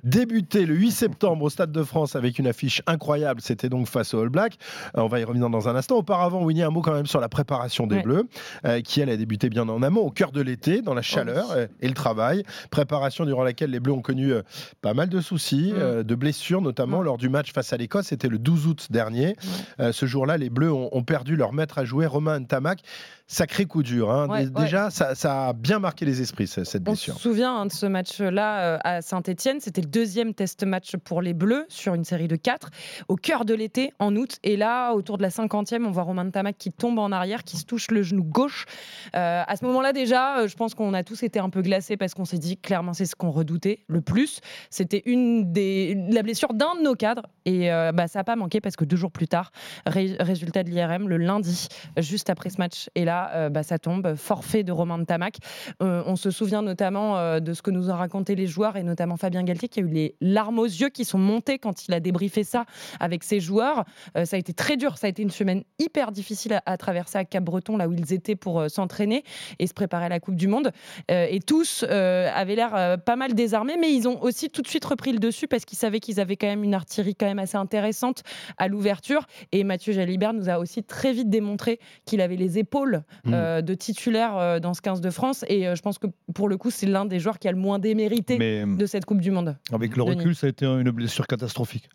débuté 0.04 0.66
le 0.66 0.76
8 0.76 0.92
septembre 0.92 1.44
au 1.44 1.50
Stade 1.50 1.72
de 1.72 1.84
France 1.84 2.16
avec 2.16 2.40
une 2.40 2.48
affiche 2.48 2.82
incroyable. 2.88 3.42
C'était 3.42 3.70
donc 3.70 3.88
face 3.88 4.14
aux 4.14 4.22
All 4.22 4.30
Blacks. 4.30 4.58
Euh, 4.96 5.02
on 5.02 5.08
va 5.08 5.20
y 5.20 5.24
revenir 5.24 5.50
dans 5.50 5.68
un 5.68 5.76
instant. 5.76 5.98
Auparavant, 5.98 6.44
Winnie, 6.44 6.64
un 6.64 6.70
mot 6.70 6.82
quand 6.82 6.94
même 6.94 7.06
sur 7.06 7.20
la 7.20 7.30
préparation 7.30 7.88
des 7.88 8.02
Bleus, 8.02 8.28
euh, 8.66 8.82
qui 8.82 9.02
elle 9.02 9.10
a 9.10 9.18
débuté 9.18 9.50
bien 9.50 9.68
en 9.68 9.82
amont, 9.82 10.02
au 10.02 10.12
cœur 10.12 10.32
de 10.32 10.42
l'été, 10.42 10.82
dans 10.82 10.94
la 10.94 11.02
chaleur 11.02 11.46
oh, 11.52 11.62
et 11.82 11.88
le 11.88 11.94
travail. 11.94 12.44
Préparation 12.72 13.26
durant 13.26 13.44
laquelle 13.44 13.72
les 13.72 13.80
Bleus 13.80 13.94
ont 13.94 14.02
connu 14.02 14.34
euh, 14.34 14.42
pas 14.82 14.94
mal 14.94 15.10
de 15.10 15.22
soucis, 15.22 15.74
mm. 15.74 15.80
euh, 15.80 16.04
de 16.04 16.16
blessures, 16.16 16.62
notamment 16.62 17.02
mm. 17.02 17.06
lors 17.06 17.18
du 17.18 17.30
match 17.30 17.54
face 17.54 17.74
à 17.74 17.78
l'Écosse. 17.78 18.08
C'était 18.08 18.30
le 18.30 18.40
12 18.40 18.68
août 18.68 18.88
dernier. 18.90 19.36
Euh, 19.80 19.92
ce 19.92 20.06
jour-là, 20.06 20.38
les 20.38 20.50
Bleus 20.50 20.72
ont, 20.72 21.04
perdu 21.04 21.36
leur 21.36 21.54
maître 21.54 21.78
à 21.78 21.86
jouer, 21.86 22.06
Romain 22.06 22.40
Ntamak 22.40 22.80
sacré 23.28 23.66
coup 23.66 23.84
dur. 23.84 24.12
Hein. 24.12 24.46
Déjà, 24.60 24.90
Ça, 24.90 25.48
a 25.48 25.54
bien 25.54 25.80
marqué 25.80 26.06
les 26.06 26.22
esprits, 26.22 26.48
cette 26.48 26.84
blessure. 26.84 27.14
On 27.14 27.18
se 27.18 27.24
souvient 27.24 27.56
hein, 27.56 27.66
de 27.66 27.72
ce 27.72 27.86
match-là 27.86 28.80
à 28.84 29.02
Saint-Etienne. 29.02 29.60
C'était 29.60 29.82
le 29.82 29.88
deuxième 29.88 30.34
test 30.34 30.64
match 30.64 30.96
pour 30.98 31.22
les 31.22 31.34
Bleus 31.34 31.66
sur 31.70 31.94
une 31.94 32.04
série 32.04 32.28
de 32.28 32.36
quatre, 32.36 32.70
au 33.08 33.16
cœur 33.16 33.46
de 33.46 33.54
l'été, 33.54 33.94
en 34.00 34.16
août. 34.16 34.38
Et 34.44 34.58
là, 34.58 34.94
autour 34.94 35.18
de 35.18 35.24
la 35.24 35.30
cinquantième, 35.30 35.86
on 35.86 35.92
voit 35.92 36.04
Romain 36.04 36.26
Ntamak 36.26 36.58
qui 36.58 36.72
tombe 36.72 37.00
en 37.00 37.12
arrière, 37.12 37.44
qui 37.44 37.58
se 37.58 37.66
touche 37.66 37.92
le 37.92 38.02
genou 38.02 38.24
gauche. 38.24 38.66
à 39.14 39.56
ce 39.56 39.66
moment-là, 39.66 39.94
déjà, 39.94 40.38
euh, 40.38 40.48
je 40.48 40.56
pense 40.56 40.74
qu'on 40.74 40.94
a 40.94 41.04
tous 41.04 41.24
été 41.24 41.40
un 41.40 41.50
peu 41.50 41.62
glacés 41.62 41.98
parce 41.98 42.14
qu'on 42.14 42.26
s'est 42.26 42.38
dit 42.38 42.58
clairement 42.58 42.94
c'est 42.94 43.06
ce 43.06 43.16
qu'on 43.16 43.32
redoutait 43.32 43.84
le 43.88 44.02
plus. 44.02 44.40
C'était 44.70 45.04
une 45.06 45.52
des 45.52 45.96
la 46.10 46.24
blessure 46.24 46.54
d'un 46.54 46.76
de 46.76 46.84
nos 46.84 46.96
cadres 46.96 47.28
et 47.46 47.72
euh, 47.72 47.92
bah, 47.92 48.08
ça 48.08 48.20
n'a 48.20 48.24
pas 48.24 48.36
manqué 48.36 48.62
parce 48.62 48.76
que 48.76 48.86
deux 48.86 48.96
jours 48.96 49.12
plus 49.12 49.28
tard, 49.28 49.52
résultat 49.86 50.64
de 50.64 50.70
l'IRM 50.70 51.08
le 51.08 51.18
lundi, 51.18 51.68
juste 51.98 52.30
après 52.30 52.50
ce 52.50 52.58
match. 52.58 52.90
Et 52.96 53.06
là, 53.06 53.17
euh, 53.34 53.50
bah, 53.50 53.64
ça 53.64 53.80
tombe 53.80 54.16
forfait 54.16 54.64
de 54.64 54.72
Romain 54.72 54.98
de 54.98 55.06
Tamac. 55.06 55.38
on 55.80 56.16
se 56.16 56.32
souvient 56.32 56.62
notamment 56.62 57.40
de 57.40 57.54
ce 57.54 57.62
que 57.62 57.72
nous 57.72 57.90
ont 57.90 57.96
raconté 57.96 58.36
les 58.36 58.48
joueurs 58.48 58.76
et 58.76 58.84
notamment 58.84 59.18
Fabien 59.18 59.44
Galtier 59.44 59.70
qui 59.70 59.80
a 59.80 59.84
eu 59.84 59.88
les 59.88 60.16
larmes 60.22 60.60
aux 60.60 60.66
yeux 60.66 60.90
qui 60.90 61.06
sont 61.06 61.18
montées 61.18 61.60
quand 61.60 61.88
il 61.88 61.94
a 61.94 62.00
débriefé 62.00 62.44
ça 62.44 62.66
avec 63.00 63.24
ses 63.24 63.40
joueurs. 63.40 63.86
ça 64.16 64.36
a 64.36 64.40
été 64.40 64.54
très 64.54 64.78
dur. 64.78 64.98
Ça 64.98 65.08
a 65.08 65.10
été 65.10 65.22
une 65.22 65.30
semaine 65.30 65.64
hyper 65.80 66.12
difficile 66.12 66.54
à, 66.54 66.62
à 66.66 66.78
traverser 66.78 67.18
à 67.18 67.26
Cap-Breton 67.26 67.78
là 67.78 67.88
où 67.88 67.94
ils 67.94 68.14
étaient 68.14 68.36
pour 68.36 68.70
s'entraîner 68.70 69.24
et 69.60 69.68
se 69.68 69.74
préparer 69.74 70.06
à 70.06 70.10
la 70.10 70.20
Coupe 70.20 70.36
du 70.36 70.48
Monde. 70.48 70.72
Euh, 71.12 71.28
et 71.30 71.40
tous 71.40 71.86
euh, 71.88 72.30
avaient 72.34 72.56
l'air 72.56 72.76
euh, 72.76 72.98
pas 72.98 73.16
mal 73.16 73.34
désarmés, 73.34 73.78
mais 73.80 73.94
ils 73.94 74.08
ont 74.08 74.22
aussi 74.22 74.50
tout 74.50 74.62
de 74.62 74.68
suite 74.68 74.86
repris 74.86 75.12
le 75.12 75.20
dessus 75.20 75.48
parce 75.48 75.66
qu'ils 75.66 75.78
savaient 75.78 76.00
qu'ils 76.00 76.20
avaient 76.20 76.36
quand 76.36 76.48
même 76.48 76.64
une 76.64 76.74
artillerie 76.74 77.16
quand 77.16 77.26
même 77.26 77.40
assez 77.40 77.58
intéressante 77.58 78.24
à 78.58 78.68
l'ouverture. 78.68 79.26
Et 79.52 79.64
Mathieu 79.64 79.94
Jalibert 79.94 80.34
nous 80.34 80.50
a 80.50 80.60
aussi 80.60 80.84
très 80.84 81.14
vite 81.14 81.30
démontré 81.30 81.80
qu'il 82.06 82.22
avait 82.22 82.36
les 82.36 82.60
épaules 82.60 83.04
mmh. 83.26 83.62
de 83.62 83.74
titulaire 83.74 84.60
dans 84.62 84.74
ce 84.74 84.82
15 84.82 85.02
de 85.02 85.10
France. 85.10 85.44
Et 85.48 85.64
je 85.76 85.82
pense 85.82 85.98
que 85.98 86.08
pour 86.34 86.50
le 86.50 86.58
coup, 86.58 86.72
c'est 86.72 86.88
l'un 86.88 87.06
des 87.06 87.20
joueurs 87.20 87.40
qui 87.40 87.48
a 87.48 87.52
le 87.52 87.58
moins 87.58 87.80
démérité 87.80 88.38
de 88.66 88.86
cette 88.86 89.06
Coupe 89.06 89.22
du 89.22 89.32
Monde. 89.32 89.58
Avec 89.72 89.96
le 89.96 90.04
recul, 90.04 90.36
ça 90.36 90.48
a 90.48 90.50
été 90.50 90.66
une 90.66 90.92
blessure 90.92 91.28
catastrophique 91.28 91.90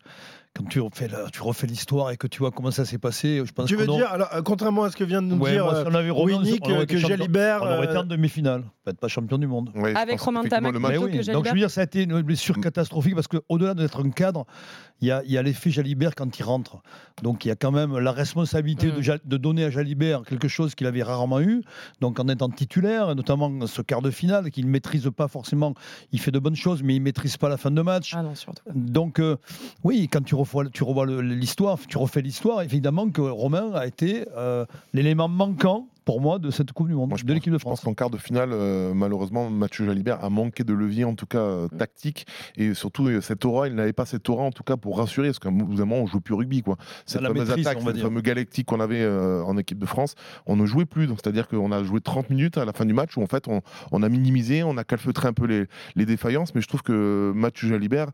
quand 0.55 0.65
tu 0.65 0.79
refais, 0.79 1.09
tu 1.31 1.41
refais 1.41 1.65
l'histoire 1.65 2.11
et 2.11 2.17
que 2.17 2.27
tu 2.27 2.39
vois 2.39 2.51
comment 2.51 2.69
ça 2.69 2.85
s'est 2.85 2.99
passé, 2.99 3.41
je 3.43 3.51
pense 3.51 3.67
Tu 3.67 3.75
veux 3.75 3.87
dire, 3.87 4.11
alors, 4.11 4.29
euh, 4.33 4.41
contrairement 4.43 4.83
à 4.83 4.91
ce 4.91 4.95
que 4.95 5.03
vient 5.03 5.21
de 5.21 5.27
nous 5.27 5.43
dire 5.47 5.63
moi, 5.63 5.83
on 5.87 5.95
avait 5.95 6.11
Winnie, 6.11 6.59
que, 6.59 6.85
que 6.85 6.97
Jalibert. 6.97 7.63
On 7.63 7.65
aurait 7.65 7.85
été 7.85 7.97
en 7.97 8.03
demi-finale, 8.03 8.63
peut-être 8.83 8.99
pas 8.99 9.07
champion 9.07 9.39
du 9.39 9.47
monde. 9.47 9.71
Avec 9.95 10.19
Romain 10.19 10.43
Tamac 10.43 10.75
oui. 10.75 11.25
Donc 11.25 11.45
je 11.45 11.51
veux 11.51 11.57
dire, 11.57 11.71
ça 11.71 11.81
a 11.81 11.83
été 11.85 12.03
une 12.03 12.21
blessure 12.21 12.59
catastrophique 12.59 13.15
parce 13.15 13.27
qu'au-delà 13.27 13.73
d'être 13.73 14.05
un 14.05 14.11
cadre, 14.11 14.45
il 15.01 15.07
y 15.07 15.11
a, 15.11 15.23
y 15.25 15.37
a 15.37 15.41
l'effet 15.41 15.71
Jalibert 15.71 16.13
quand 16.15 16.37
il 16.37 16.43
rentre. 16.43 16.81
Donc 17.23 17.45
il 17.45 17.47
y 17.47 17.51
a 17.51 17.55
quand 17.55 17.71
même 17.71 17.97
la 17.97 18.11
responsabilité 18.11 18.91
de, 18.91 18.99
mm. 18.99 19.19
de, 19.25 19.37
donner 19.37 19.65
à 19.65 19.69
Jalibert 19.69 20.21
quelque 20.23 20.47
chose 20.47 20.75
qu'il 20.75 20.85
avait 20.87 21.03
rarement 21.03 21.41
eu. 21.41 21.63
Donc 21.99 22.19
en 22.19 22.27
étant 22.27 22.49
titulaire, 22.49 23.15
notamment 23.15 23.65
ce 23.65 23.81
quart 23.81 24.01
de 24.01 24.11
finale 24.11 24.51
qu'il 24.51 24.65
ne 24.65 24.71
maîtrise 24.71 25.09
pas 25.15 25.27
forcément, 25.27 25.73
il 26.11 26.19
fait 26.19 26.31
de 26.31 26.39
bonnes 26.39 26.55
choses, 26.55 26.83
mais 26.83 26.95
il 26.95 26.99
ne 26.99 27.05
maîtrise 27.05 27.37
pas 27.37 27.49
la 27.49 27.57
fin 27.57 27.71
de 27.71 27.81
match. 27.81 28.13
Ah 28.15 28.21
non, 28.21 28.35
surtout. 28.35 28.63
Donc 28.73 29.19
euh, 29.19 29.35
oui, 29.83 30.07
quand 30.11 30.23
tu 30.23 30.35
tu 30.71 30.83
revois 30.83 31.05
l'histoire, 31.05 31.77
tu 31.87 31.97
refais 31.97 32.21
l'histoire, 32.21 32.61
évidemment 32.61 33.09
que 33.09 33.21
Romain 33.21 33.71
a 33.73 33.85
été 33.85 34.25
euh, 34.35 34.65
l'élément 34.93 35.27
manquant 35.27 35.87
pour 36.05 36.21
moi 36.21 36.39
de 36.39 36.51
cette 36.51 36.71
Coupe 36.71 36.87
du 36.87 36.95
Monde, 36.95 37.11
de 37.11 37.33
l'équipe 37.33 37.51
de 37.51 37.57
France. 37.57 37.79
Je 37.79 37.81
pense 37.81 37.85
qu'en 37.85 37.93
quart 37.93 38.09
de 38.09 38.17
finale, 38.17 38.49
euh, 38.51 38.93
malheureusement, 38.93 39.49
Mathieu 39.49 39.85
Jalibert 39.85 40.23
a 40.23 40.29
manqué 40.29 40.63
de 40.63 40.73
levier, 40.73 41.05
en 41.05 41.15
tout 41.15 41.25
cas 41.25 41.39
euh, 41.39 41.67
tactique, 41.67 42.25
et 42.55 42.73
surtout 42.73 43.07
euh, 43.07 43.21
cette 43.21 43.45
aura, 43.45 43.67
il 43.67 43.75
n'avait 43.75 43.93
pas 43.93 44.05
cette 44.05 44.27
aura, 44.29 44.43
en 44.43 44.51
tout 44.51 44.63
cas, 44.63 44.77
pour 44.77 44.97
rassurer, 44.97 45.29
parce 45.29 45.39
qu'à 45.39 45.49
un 45.49 45.51
moment, 45.51 45.97
on 45.97 46.05
joue 46.05 46.19
plus 46.19 46.33
au 46.33 46.37
rugby, 46.37 46.61
quoi. 46.61 46.77
Cette 47.05 47.21
fameuse 47.21 47.51
attaque, 47.51 47.79
cette 47.81 47.99
fameuse 47.99 48.23
galactique 48.23 48.67
qu'on 48.67 48.79
avait 48.79 49.05
en 49.07 49.57
équipe 49.57 49.79
de 49.79 49.85
France, 49.85 50.15
on 50.45 50.55
ne 50.55 50.65
jouait 50.65 50.85
plus. 50.85 51.07
Donc, 51.07 51.19
c'est-à-dire 51.23 51.47
qu'on 51.47 51.71
a 51.71 51.83
joué 51.83 52.01
30 52.01 52.29
minutes 52.29 52.57
à 52.57 52.65
la 52.65 52.73
fin 52.73 52.85
du 52.85 52.93
match 52.93 53.15
où, 53.17 53.23
en 53.23 53.27
fait, 53.27 53.47
on, 53.47 54.03
a 54.03 54.09
minimisé, 54.09 54.63
on 54.63 54.77
a 54.77 54.83
calfeutré 54.83 55.27
un 55.27 55.33
peu 55.33 55.45
les, 55.45 55.65
les, 55.95 56.05
défaillances, 56.05 56.53
mais 56.53 56.61
je 56.61 56.67
trouve 56.67 56.81
que 56.81 57.31
Mathieu 57.35 57.69
Jalibert 57.69 58.07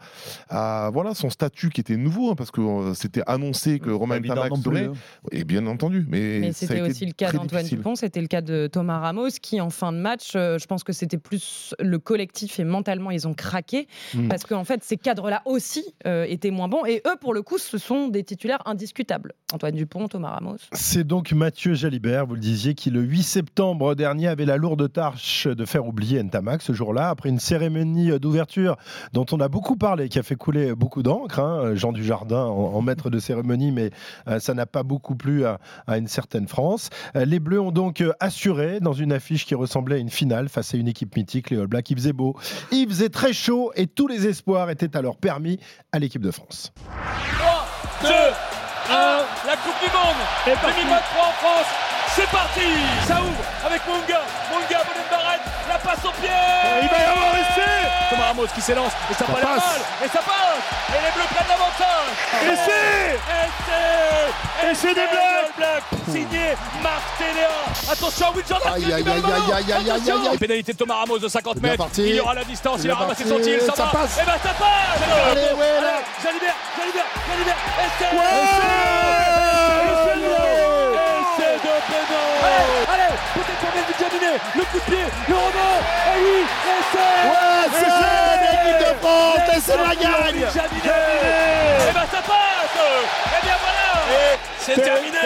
a, 0.49 0.89
voilà, 0.93 1.13
son 1.13 1.29
statut 1.29 1.69
qui 1.69 1.81
était 1.81 1.97
nouveau, 1.97 2.31
hein, 2.31 2.35
parce 2.35 2.51
que 2.51 2.93
c'était 2.93 3.23
annoncé 3.25 3.79
que 3.79 3.89
Romain 3.89 4.21
Tamac 4.21 4.55
serait, 4.57 4.85
hein. 4.85 4.93
et 5.31 5.43
bien 5.43 5.65
entendu, 5.67 6.05
mais, 6.07 6.39
mais 6.39 6.51
c'était 6.51 6.81
aussi 6.81 7.05
le 7.05 7.13
cas 7.13 7.31
d'Antoine 7.31 7.65
c'était 7.95 8.21
le 8.21 8.27
cas 8.27 8.41
de 8.41 8.67
Thomas 8.67 8.99
Ramos, 8.99 9.29
qui 9.41 9.59
en 9.61 9.69
fin 9.69 9.91
de 9.91 9.97
match, 9.97 10.33
euh, 10.35 10.57
je 10.57 10.65
pense 10.65 10.83
que 10.83 10.93
c'était 10.93 11.17
plus 11.17 11.73
le 11.79 11.99
collectif 11.99 12.59
et 12.59 12.63
mentalement, 12.63 13.11
ils 13.11 13.27
ont 13.27 13.33
craqué. 13.33 13.87
Mm. 14.13 14.27
Parce 14.27 14.43
qu'en 14.43 14.63
fait, 14.63 14.83
ces 14.83 14.97
cadres-là 14.97 15.41
aussi 15.45 15.93
euh, 16.05 16.25
étaient 16.27 16.51
moins 16.51 16.67
bons. 16.67 16.85
Et 16.85 17.01
eux, 17.07 17.15
pour 17.19 17.33
le 17.33 17.41
coup, 17.41 17.57
ce 17.57 17.77
sont 17.77 18.07
des 18.07 18.23
titulaires 18.23 18.61
indiscutables. 18.65 19.33
Antoine 19.53 19.75
Dupont, 19.75 20.07
Thomas 20.07 20.31
Ramos. 20.31 20.57
C'est 20.73 21.05
donc 21.05 21.31
Mathieu 21.31 21.73
Jalibert, 21.73 22.25
vous 22.25 22.35
le 22.35 22.39
disiez, 22.39 22.75
qui 22.75 22.89
le 22.89 23.01
8 23.01 23.23
septembre 23.23 23.95
dernier 23.95 24.27
avait 24.27 24.45
la 24.45 24.57
lourde 24.57 24.91
tâche 24.91 25.47
de 25.47 25.65
faire 25.65 25.87
oublier 25.87 26.21
Ntamak 26.21 26.61
ce 26.61 26.73
jour-là, 26.73 27.09
après 27.09 27.29
une 27.29 27.39
cérémonie 27.39 28.19
d'ouverture 28.19 28.77
dont 29.13 29.25
on 29.31 29.39
a 29.39 29.47
beaucoup 29.47 29.75
parlé, 29.75 30.09
qui 30.09 30.19
a 30.19 30.23
fait 30.23 30.35
couler 30.35 30.75
beaucoup 30.75 31.03
d'encre. 31.03 31.39
Hein, 31.39 31.75
Jean 31.75 31.91
Dujardin 31.91 32.43
en, 32.43 32.81
maître 32.81 33.09
de 33.09 33.19
cérémonie, 33.19 33.71
mais 33.71 33.91
euh, 34.27 34.39
ça 34.39 34.53
n'a 34.53 34.65
pas 34.65 34.83
beaucoup 34.83 35.15
plu 35.15 35.45
à, 35.45 35.59
à 35.87 35.97
une 35.97 36.07
certaine 36.07 36.47
France. 36.47 36.89
les 37.15 37.39
Bleus 37.39 37.61
ont 37.61 37.68
donc 37.71 38.03
assuré 38.19 38.79
dans 38.79 38.93
une 38.93 39.11
affiche 39.11 39.45
qui 39.45 39.55
ressemblait 39.55 39.95
à 39.95 39.99
une 39.99 40.09
finale 40.09 40.49
face 40.49 40.73
à 40.73 40.77
une 40.77 40.87
équipe 40.87 41.15
mythique, 41.15 41.49
les 41.49 41.57
All 41.57 41.67
Blacks. 41.67 41.89
Il 41.89 41.97
faisait 41.97 42.13
beau, 42.13 42.35
il 42.71 42.87
faisait 42.87 43.09
très 43.09 43.33
chaud 43.33 43.71
et 43.75 43.87
tous 43.87 44.07
les 44.07 44.27
espoirs 44.27 44.69
étaient 44.69 44.95
alors 44.95 45.17
permis 45.17 45.59
à 45.91 45.99
l'équipe 45.99 46.21
de 46.21 46.31
France. 46.31 46.71
3, 47.37 47.67
2, 48.03 48.07
1, 48.09 48.11
la 49.47 49.55
Coupe 49.57 49.79
du 49.83 49.91
Monde 49.91 50.15
2023 50.45 51.27
en 51.27 51.31
France. 51.31 51.88
C'est 52.15 52.27
parti 52.29 52.67
Ça 53.07 53.15
ouvre 53.21 53.43
avec 53.65 53.81
Munga. 53.87 54.21
Munga, 54.51 54.77
bonne 54.83 55.09
barrette. 55.09 55.41
La 55.69 55.77
passe 55.77 56.03
au 56.05 56.11
pied. 56.19 56.29
il 56.81 56.87
va 56.89 56.97
y 56.97 57.05
avoir 57.05 57.35
essai. 57.35 57.71
Thomas 58.09 58.25
Ramos 58.27 58.47
qui 58.55 58.61
s'élance. 58.61 58.91
Et 59.09 59.13
ça, 59.13 59.25
Ça 59.25 59.31
passe. 59.33 59.43
mal. 59.43 59.81
Et 60.03 60.07
ça 60.09 60.19
passe. 60.19 60.65
Et 60.89 60.99
les 61.05 61.11
Bleus 61.15 61.29
prennent 61.33 61.47
l'avantage. 61.47 62.09
Essai 62.43 63.19
Essai 63.45 64.71
Essai 64.71 64.93
des 64.93 65.07
Blacks. 65.07 65.55
Black. 65.57 65.83
Signé 66.07 66.55
Marc 66.81 67.03
Téléa. 67.17 67.49
Attention, 67.91 68.27
Will 68.35 68.45
Jordan 68.47 68.73
Aïe, 68.73 68.85
aïe, 68.85 68.93
aïe, 68.93 69.05
aïe, 69.07 69.73
aïe, 69.73 69.91
aïe, 69.91 70.27
aïe. 70.31 70.37
Pénalité 70.37 70.73
de 70.73 70.77
Thomas 70.77 70.95
Ramos 70.95 71.19
de 71.19 71.27
50 71.27 71.53
C'est 71.55 71.61
bien 71.61 71.71
mètres. 71.71 71.85
Il 71.97 72.15
y 72.15 72.19
aura 72.19 72.33
la 72.33 72.43
distance. 72.43 72.81
Il 72.83 72.91
a 72.91 72.95
ramassé 72.95 73.23
son 73.25 73.39
tir. 73.39 73.59
Ça, 73.61 73.73
Ça 73.75 73.83
va. 73.85 73.91
passe. 73.91 74.17
Et 74.19 74.25
ben 74.25 74.33
ça 74.43 74.53
passe. 74.57 74.99
Jalibert, 76.23 76.55
Jalibert, 76.77 77.05
Jalibert. 77.29 77.55
Essai. 77.79 78.15
Essai 78.15 79.78
Péno 81.87 82.21
Allez, 82.91 83.13
peut-être 83.33 83.59
pour 83.59 83.71
Melvin 83.75 83.97
Jaminet, 83.99 84.37
le 84.55 84.63
coup 84.63 84.79
de 84.79 84.85
pied, 84.91 85.05
le 85.27 85.35
rebond, 85.35 85.77
et 85.79 86.19
oui, 86.23 86.39
essai 86.75 87.09
Ouais, 87.29 87.65
c'est 87.71 87.91
l'équipe 88.43 88.79
de 88.79 88.91
France, 88.99 89.47
et 89.55 89.61
c'est 89.61 89.77
la 89.77 89.93
gagne. 89.95 90.43
Et 90.43 91.93
ben 91.93 92.07
ça 92.11 92.21
passe. 92.21 92.77
Et 93.35 93.45
bien 93.45 93.57
voilà. 93.63 93.89
Et 94.11 94.37
c'est 94.59 94.75
terminé. 94.81 95.23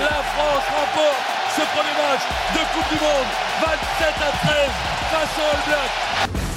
La 0.00 0.20
France 0.34 0.66
remporte 0.74 1.22
ce 1.56 1.62
premier 1.72 1.94
match 1.94 2.24
de 2.54 2.60
Coupe 2.74 2.88
du 2.90 2.98
Monde 3.04 3.30
27 3.60 4.08
à 4.18 4.30
13 4.46 4.68
face 5.10 5.34
au 5.38 5.46
All 5.50 5.62
Blacks 5.68 6.53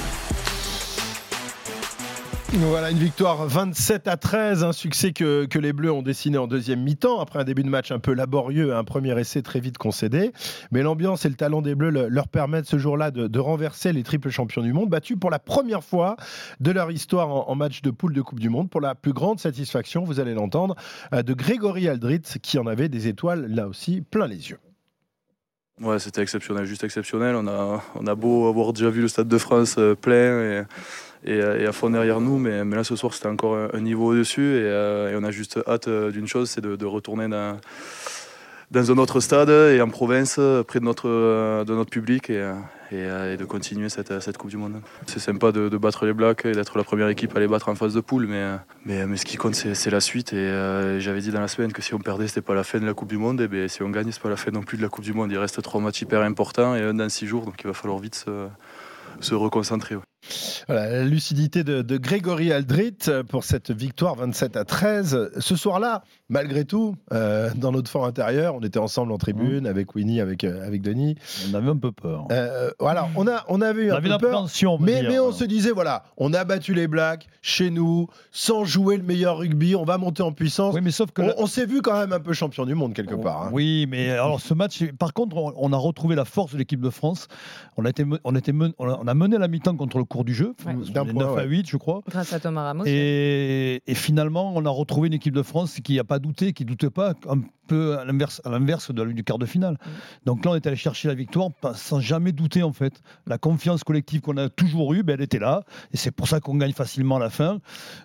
Voilà 2.50 2.90
une 2.90 2.98
victoire 2.98 3.46
27 3.46 4.08
à 4.08 4.16
13, 4.16 4.64
un 4.64 4.72
succès 4.72 5.12
que, 5.12 5.46
les 5.58 5.72
Bleus 5.74 5.92
ont 5.92 6.00
dessiné 6.00 6.38
en 6.38 6.46
deuxième 6.46 6.82
mi-temps 6.82 7.20
après 7.20 7.38
un 7.38 7.44
début 7.44 7.62
de 7.62 7.68
match 7.68 7.92
un 7.92 7.98
peu 7.98 8.14
laborieux, 8.14 8.74
un 8.74 8.84
premier 8.84 9.18
essai 9.20 9.42
très 9.42 9.60
vite 9.60 9.76
concédé. 9.76 10.32
Mais 10.72 10.82
l'ambiance 10.82 11.26
et 11.26 11.28
le 11.28 11.34
talent 11.34 11.60
des 11.60 11.74
Bleus 11.74 11.90
le- 11.90 12.08
leur 12.08 12.26
permettent 12.28 12.66
ce 12.66 12.78
jour-là 12.78 13.10
de, 13.10 13.38
renverser 13.38 13.92
les 13.92 14.02
triples 14.02 14.30
champions 14.30 14.62
du 14.62 14.72
monde, 14.72 14.88
battus 14.88 15.18
pour 15.20 15.30
la 15.30 15.38
première 15.38 15.84
fois 15.84 16.16
de 16.60 16.70
leur 16.70 16.90
histoire 16.90 17.28
en, 17.28 17.54
match 17.54 17.82
de 17.82 17.90
poule 17.90 18.14
de 18.14 18.22
Coupe 18.22 18.40
du 18.40 18.48
Monde, 18.48 18.70
pour 18.70 18.80
la 18.80 18.94
plus 18.94 19.12
grande 19.12 19.38
satisfaction, 19.38 20.04
vous 20.04 20.18
allez 20.18 20.34
l'entendre, 20.34 20.74
euh, 21.12 21.22
de 21.22 21.34
Grégory 21.34 21.86
Aldrit 21.86 22.22
qui 22.42 22.58
en 22.58 22.66
avait 22.66 22.88
des 22.88 23.08
étoiles 23.08 23.46
là 23.46 23.68
aussi 23.68 24.00
plein 24.00 24.26
les 24.26 24.50
yeux. 24.50 24.58
Ouais, 25.80 25.98
c'était 25.98 26.22
exceptionnel, 26.22 26.64
juste 26.64 26.82
exceptionnel. 26.82 27.36
On 27.36 27.46
a, 27.46 27.82
on 27.94 28.06
a 28.06 28.14
beau 28.14 28.48
avoir 28.48 28.72
déjà 28.72 28.90
vu 28.90 29.02
le 29.02 29.08
Stade 29.08 29.28
de 29.28 29.38
France 29.38 29.76
euh, 29.78 29.94
plein 29.94 30.64
et, 31.24 31.36
et 31.36 31.66
à 31.66 31.72
fond 31.72 31.90
derrière 31.90 32.20
nous, 32.20 32.38
mais, 32.38 32.64
là 32.64 32.84
ce 32.84 32.96
soir 32.96 33.14
c'était 33.14 33.28
encore 33.28 33.56
un, 33.72 33.80
niveau 33.80 34.12
au-dessus 34.12 34.56
et, 34.56 34.62
euh, 34.62 35.12
et 35.12 35.16
on 35.16 35.24
a 35.24 35.30
juste 35.30 35.58
hâte 35.66 35.88
euh, 35.88 36.10
d'une 36.10 36.26
chose, 36.26 36.50
c'est 36.50 36.60
de, 36.60 36.86
retourner 36.86 37.28
dans, 37.28 37.58
dans 38.70 38.92
un 38.92 38.98
autre 38.98 39.20
stade 39.20 39.50
et 39.50 39.80
en 39.80 39.88
province, 39.88 40.36
euh, 40.38 40.62
près 40.62 40.80
de 40.80 40.84
notre, 40.84 41.08
euh, 41.08 41.84
public 41.84 42.30
et, 42.30 42.36
euh, 42.38 42.54
euh, 42.92 43.36
de 43.36 43.44
continuer 43.44 43.88
cette, 43.88 44.38
Coupe 44.38 44.50
du 44.50 44.56
Monde. 44.56 44.80
C'est 45.06 45.18
sympa 45.18 45.52
de, 45.52 45.68
battre 45.76 46.06
les 46.06 46.14
Blacks 46.14 46.46
et 46.46 46.52
d'être 46.52 46.78
la 46.78 46.84
première 46.84 47.08
équipe 47.08 47.36
à 47.36 47.40
les 47.40 47.48
battre 47.48 47.68
en 47.68 47.74
phase 47.74 47.92
de 47.92 48.00
poule, 48.00 48.26
mais, 48.26 48.58
euh, 48.88 49.16
ce 49.16 49.24
qui 49.24 49.36
compte 49.36 49.54
c'est 49.54 49.90
la 49.90 50.00
suite. 50.00 50.32
Et 50.32 50.36
euh, 50.36 50.98
j'avais 50.98 51.20
dit 51.20 51.30
dans 51.30 51.40
la 51.40 51.48
semaine 51.48 51.72
que 51.72 51.82
si 51.82 51.92
on 51.94 51.98
perdait, 51.98 52.28
c'était 52.28 52.40
pas 52.40 52.54
la 52.54 52.64
fin 52.64 52.78
de 52.78 52.86
la 52.86 52.94
Coupe 52.94 53.08
du 53.08 53.18
Monde, 53.18 53.40
et 53.42 53.48
bien 53.48 53.68
si 53.68 53.82
on 53.82 53.90
gagne, 53.90 54.10
c'est 54.10 54.22
pas 54.22 54.30
la 54.30 54.36
fin 54.36 54.50
non 54.50 54.62
plus 54.62 54.78
de 54.78 54.82
la 54.82 54.88
Coupe 54.88 55.04
du 55.04 55.12
Monde. 55.12 55.30
Il 55.30 55.38
reste 55.38 55.60
trois 55.62 55.80
matchs 55.80 56.02
hyper 56.02 56.22
importants 56.22 56.74
et 56.74 56.82
un 56.82 56.94
dans 56.94 57.08
six 57.08 57.26
jours, 57.26 57.44
donc 57.44 57.56
il 57.62 57.66
va 57.66 57.74
falloir 57.74 57.98
vite 57.98 58.24
se, 59.20 59.34
reconcentrer. 59.34 59.96
Voilà, 60.66 60.90
la 60.90 61.04
lucidité 61.04 61.64
de, 61.64 61.80
de 61.82 61.96
Grégory 61.96 62.52
Aldrit 62.52 62.96
pour 63.28 63.44
cette 63.44 63.70
victoire 63.70 64.16
27 64.16 64.56
à 64.56 64.64
13. 64.64 65.30
Ce 65.38 65.56
soir-là, 65.56 66.02
malgré 66.28 66.64
tout, 66.64 66.96
euh, 67.12 67.48
dans 67.56 67.72
notre 67.72 67.90
fort 67.90 68.04
intérieur, 68.04 68.54
on 68.54 68.60
était 68.60 68.78
ensemble 68.78 69.12
en 69.12 69.18
tribune 69.18 69.66
avec 69.66 69.94
Winnie, 69.94 70.20
avec, 70.20 70.44
euh, 70.44 70.66
avec 70.66 70.82
Denis. 70.82 71.16
On 71.50 71.54
avait 71.54 71.70
un 71.70 71.76
peu 71.76 71.92
peur. 71.92 72.26
Euh, 72.30 72.70
voilà, 72.78 73.08
on, 73.16 73.26
a, 73.26 73.44
on 73.48 73.60
avait 73.62 73.84
eu 73.84 73.90
on 73.90 73.94
un 73.94 73.96
avait 73.98 74.08
peu 74.08 74.14
une 74.14 74.20
peur. 74.20 74.46
on 74.66 74.78
Mais, 74.78 75.00
dire. 75.00 75.10
mais 75.10 75.18
on 75.18 75.32
se 75.32 75.44
disait, 75.44 75.70
voilà, 75.70 76.04
on 76.18 76.34
a 76.34 76.44
battu 76.44 76.74
les 76.74 76.88
Blacks 76.88 77.26
chez 77.40 77.70
nous, 77.70 78.08
sans 78.30 78.64
jouer 78.64 78.96
le 78.98 79.04
meilleur 79.04 79.38
rugby, 79.38 79.74
on 79.76 79.84
va 79.84 79.96
monter 79.96 80.22
en 80.22 80.32
puissance. 80.32 80.74
Oui, 80.74 80.80
mais 80.82 80.90
sauf 80.90 81.10
que. 81.12 81.22
on 81.38 81.46
s'est 81.46 81.64
vu 81.66 81.80
quand 81.80 81.98
même 81.98 82.12
un 82.12 82.20
peu 82.20 82.32
champion 82.34 82.66
du 82.66 82.74
monde 82.74 82.92
quelque 82.92 83.14
part. 83.14 83.44
hein. 83.44 83.50
Oui, 83.52 83.86
mais 83.88 84.10
alors 84.10 84.40
ce 84.40 84.52
match, 84.52 84.84
par 84.98 85.14
contre, 85.14 85.36
on, 85.36 85.54
on 85.56 85.72
a 85.72 85.76
retrouvé 85.76 86.16
la 86.16 86.24
force 86.26 86.52
de 86.52 86.58
l'équipe 86.58 86.80
de 86.80 86.90
France. 86.90 87.28
On 87.78 87.84
a, 87.84 87.90
été, 87.90 88.04
me- 88.04 88.18
on, 88.24 88.34
a 88.34 88.38
été 88.38 88.52
men- 88.52 88.72
on 88.78 88.88
a- 88.90 88.98
on 89.00 89.06
a 89.06 89.14
mené 89.14 89.38
la 89.38 89.48
mi-temps 89.48 89.76
contre 89.76 89.96
le 89.98 90.04
cours 90.08 90.24
du 90.24 90.34
jeu, 90.34 90.54
Ouais. 90.66 90.74
sur 90.84 90.92
D'un 90.92 91.04
les 91.04 91.12
point, 91.12 91.24
9 91.24 91.32
à 91.32 91.42
ouais. 91.42 91.46
8, 91.48 91.68
je 91.70 91.76
crois. 91.76 92.00
Grâce 92.08 92.32
à 92.32 92.40
Thomas 92.40 92.64
Ramos. 92.64 92.84
Et, 92.86 93.82
et 93.86 93.94
finalement, 93.94 94.52
on 94.56 94.64
a 94.66 94.70
retrouvé 94.70 95.08
une 95.08 95.14
équipe 95.14 95.34
de 95.34 95.42
France 95.42 95.78
qui 95.82 95.96
n'a 95.96 96.04
pas 96.04 96.18
douté, 96.18 96.52
qui 96.52 96.64
ne 96.64 96.68
doutait 96.68 96.90
pas, 96.90 97.14
un 97.28 97.40
peu 97.68 97.98
à 97.98 98.04
l'inverse, 98.04 98.90
du 98.90 99.24
quart 99.24 99.38
de 99.38 99.46
finale. 99.46 99.78
Donc 100.24 100.44
là, 100.44 100.52
on 100.52 100.54
est 100.56 100.66
allé 100.66 100.76
chercher 100.76 101.08
la 101.08 101.14
victoire 101.14 101.50
sans 101.74 102.00
jamais 102.00 102.32
douter, 102.32 102.62
en 102.62 102.72
fait. 102.72 103.02
La 103.26 103.38
confiance 103.38 103.84
collective 103.84 104.20
qu'on 104.22 104.36
a 104.38 104.48
toujours 104.48 104.94
eue, 104.94 105.02
ben, 105.02 105.14
elle 105.14 105.22
était 105.22 105.38
là. 105.38 105.62
Et 105.92 105.96
c'est 105.96 106.10
pour 106.10 106.26
ça 106.28 106.40
qu'on 106.40 106.56
gagne 106.56 106.72
facilement 106.72 107.16
à 107.16 107.20
la 107.20 107.30
fin, 107.30 107.60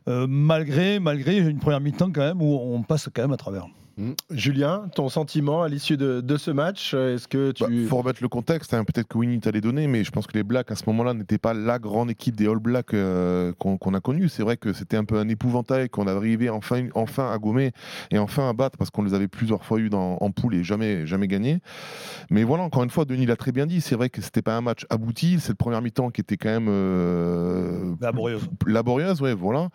euh, 0.08 0.28
malgré, 0.28 1.00
malgré 1.00 1.38
une 1.38 1.60
première 1.60 1.80
mi-temps 1.80 2.12
quand 2.12 2.22
même 2.22 2.42
où 2.42 2.54
on 2.60 2.84
passe 2.84 3.10
quand 3.14 3.22
même 3.22 3.32
à 3.34 3.38
travers. 3.38 3.66
Mm. 3.98 4.12
Julien, 4.32 4.90
ton 4.96 5.08
sentiment 5.08 5.62
à 5.62 5.70
l'issue 5.70 5.98
de, 5.98 6.20
de 6.20 6.38
ce 6.38 6.50
match 6.50 6.94
euh, 6.96 7.14
Est-ce 7.16 7.28
que 7.28 7.52
tu. 7.52 7.64
Il 7.70 7.88
faut 7.88 7.98
remettre 7.98 8.24
le 8.24 8.28
contexte, 8.28 8.74
hein. 8.74 8.84
peut-être 8.84 9.08
que 9.08 9.18
Winnie 9.20 9.40
t'a 9.40 9.52
les 9.52 9.62
donné, 9.62 9.86
mais 9.86 10.04
je 10.04 10.10
pense 10.10 10.26
que 10.26 10.34
les 10.34 10.44
Blacks 10.44 10.72
à 10.72 10.76
ce 10.76 10.84
moment-là 10.88 11.14
n'étaient 11.14 11.38
pas 11.38 11.54
la 11.54 11.78
grande 11.78 12.10
équipe 12.10 12.36
des 12.36 12.48
All 12.48 12.58
Blacks 12.58 12.94
euh, 12.94 13.54
qu'on 13.54 13.94
a 13.94 14.00
connue. 14.00 14.30
C'est 14.30 14.42
vrai 14.42 14.58
que 14.58 14.74
c'était 14.74 14.98
un 14.98 15.06
peu 15.06 15.20
un 15.20 15.30
épouvantail 15.30 15.90
qu'on 15.90 16.08
arrivait 16.08 16.50
enfin, 16.50 16.88
enfin 16.96 17.32
à 17.32 17.38
gommer 17.38 17.72
et 18.10 18.18
enfin 18.18 18.50
à 18.50 18.54
battre 18.54 18.78
parce 18.78 18.90
qu'on 18.90 19.04
les 19.04 19.14
avait 19.14 19.28
plusieurs 19.28 19.64
fois 19.64 19.80
eu 19.80 19.90
dans, 19.90 20.18
en 20.20 20.32
poule 20.32 20.56
et 20.56 20.64
jamais, 20.64 21.06
jamais 21.06 21.28
gagné. 21.28 21.60
Mais 22.32 22.44
voilà, 22.44 22.64
encore 22.64 22.84
une 22.84 22.90
fois, 22.90 23.06
Denis 23.06 23.28
l'a 23.28 23.36
très 23.36 23.52
bien 23.52 23.68
dit, 23.68 23.80
c'est 23.80 23.96
vrai 23.96 24.10
que 24.10 24.22
c'était 24.22 24.42
pas 24.42 24.58
un 24.58 24.62
match 24.62 24.86
abouti. 24.90 25.40
Cette 25.40 25.58
première 25.58 25.84
mi-temps 25.84 26.10
qui 26.10 26.22
était 26.22 26.38
quand 26.38 26.50
même 26.50 26.68
euh, 26.70 27.94
Laborieuse. 28.02 28.50
laborieuse, 28.66 29.22
ouais, 29.22 29.36
voilà, 29.36 29.70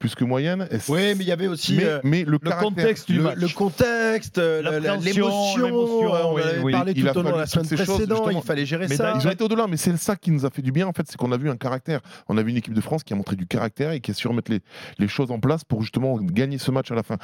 plus 0.00 0.16
que 0.16 0.24
moyenne. 0.24 0.68
Oui, 0.88 1.14
mais 1.16 1.24
il 1.24 1.28
y 1.28 1.32
avait 1.32 1.46
aussi. 1.46 1.76
mais, 1.76 1.84
euh, 1.84 2.00
mais 2.02 2.24
le, 2.24 2.38
contexte 2.38 3.08
du 3.08 3.18
le, 3.18 3.22
match. 3.22 3.36
le 3.36 3.48
contexte, 3.64 4.38
euh, 4.38 4.62
l'émotion, 5.00 5.64
euh, 5.66 6.22
on 6.24 6.34
oui, 6.34 6.42
avait 6.42 6.58
oui. 6.62 6.72
parlé 6.72 6.94
tout 6.94 7.06
au 7.06 7.22
long 7.22 7.32
de 7.32 7.36
la 7.38 7.46
semaine 7.46 7.66
toutes 7.66 7.78
ces 7.78 7.84
choses, 7.84 7.94
précédente, 7.96 8.28
il 8.32 8.42
fallait 8.42 8.66
gérer 8.66 8.86
Mais 8.88 8.96
ça. 8.96 9.14
Ils 9.20 9.26
ont 9.26 9.30
été 9.30 9.44
au-delà, 9.44 9.66
mais 9.68 9.76
c'est 9.76 9.96
ça 9.96 10.16
qui 10.16 10.30
nous 10.30 10.44
a 10.46 10.50
fait 10.50 10.62
du 10.62 10.72
bien, 10.72 10.86
en 10.86 10.92
fait, 10.92 11.04
c'est 11.06 11.16
qu'on 11.16 11.32
a 11.32 11.36
vu 11.36 11.48
un 11.50 11.56
caractère. 11.56 12.00
On 12.28 12.36
a 12.38 12.42
vu 12.42 12.50
une 12.50 12.56
équipe 12.56 12.74
de 12.74 12.80
France 12.80 13.04
qui 13.04 13.12
a 13.12 13.16
montré 13.16 13.36
du 13.36 13.46
caractère 13.46 13.92
et 13.92 14.00
qui 14.00 14.10
a 14.10 14.14
su 14.14 14.26
remettre 14.28 14.50
les, 14.50 14.60
les 14.98 15.08
choses 15.08 15.30
en 15.30 15.38
place 15.40 15.64
pour 15.64 15.82
justement 15.82 16.16
gagner 16.16 16.58
ce 16.58 16.70
match 16.70 16.90
à 16.90 16.94
la 16.94 17.02
fin. 17.02 17.16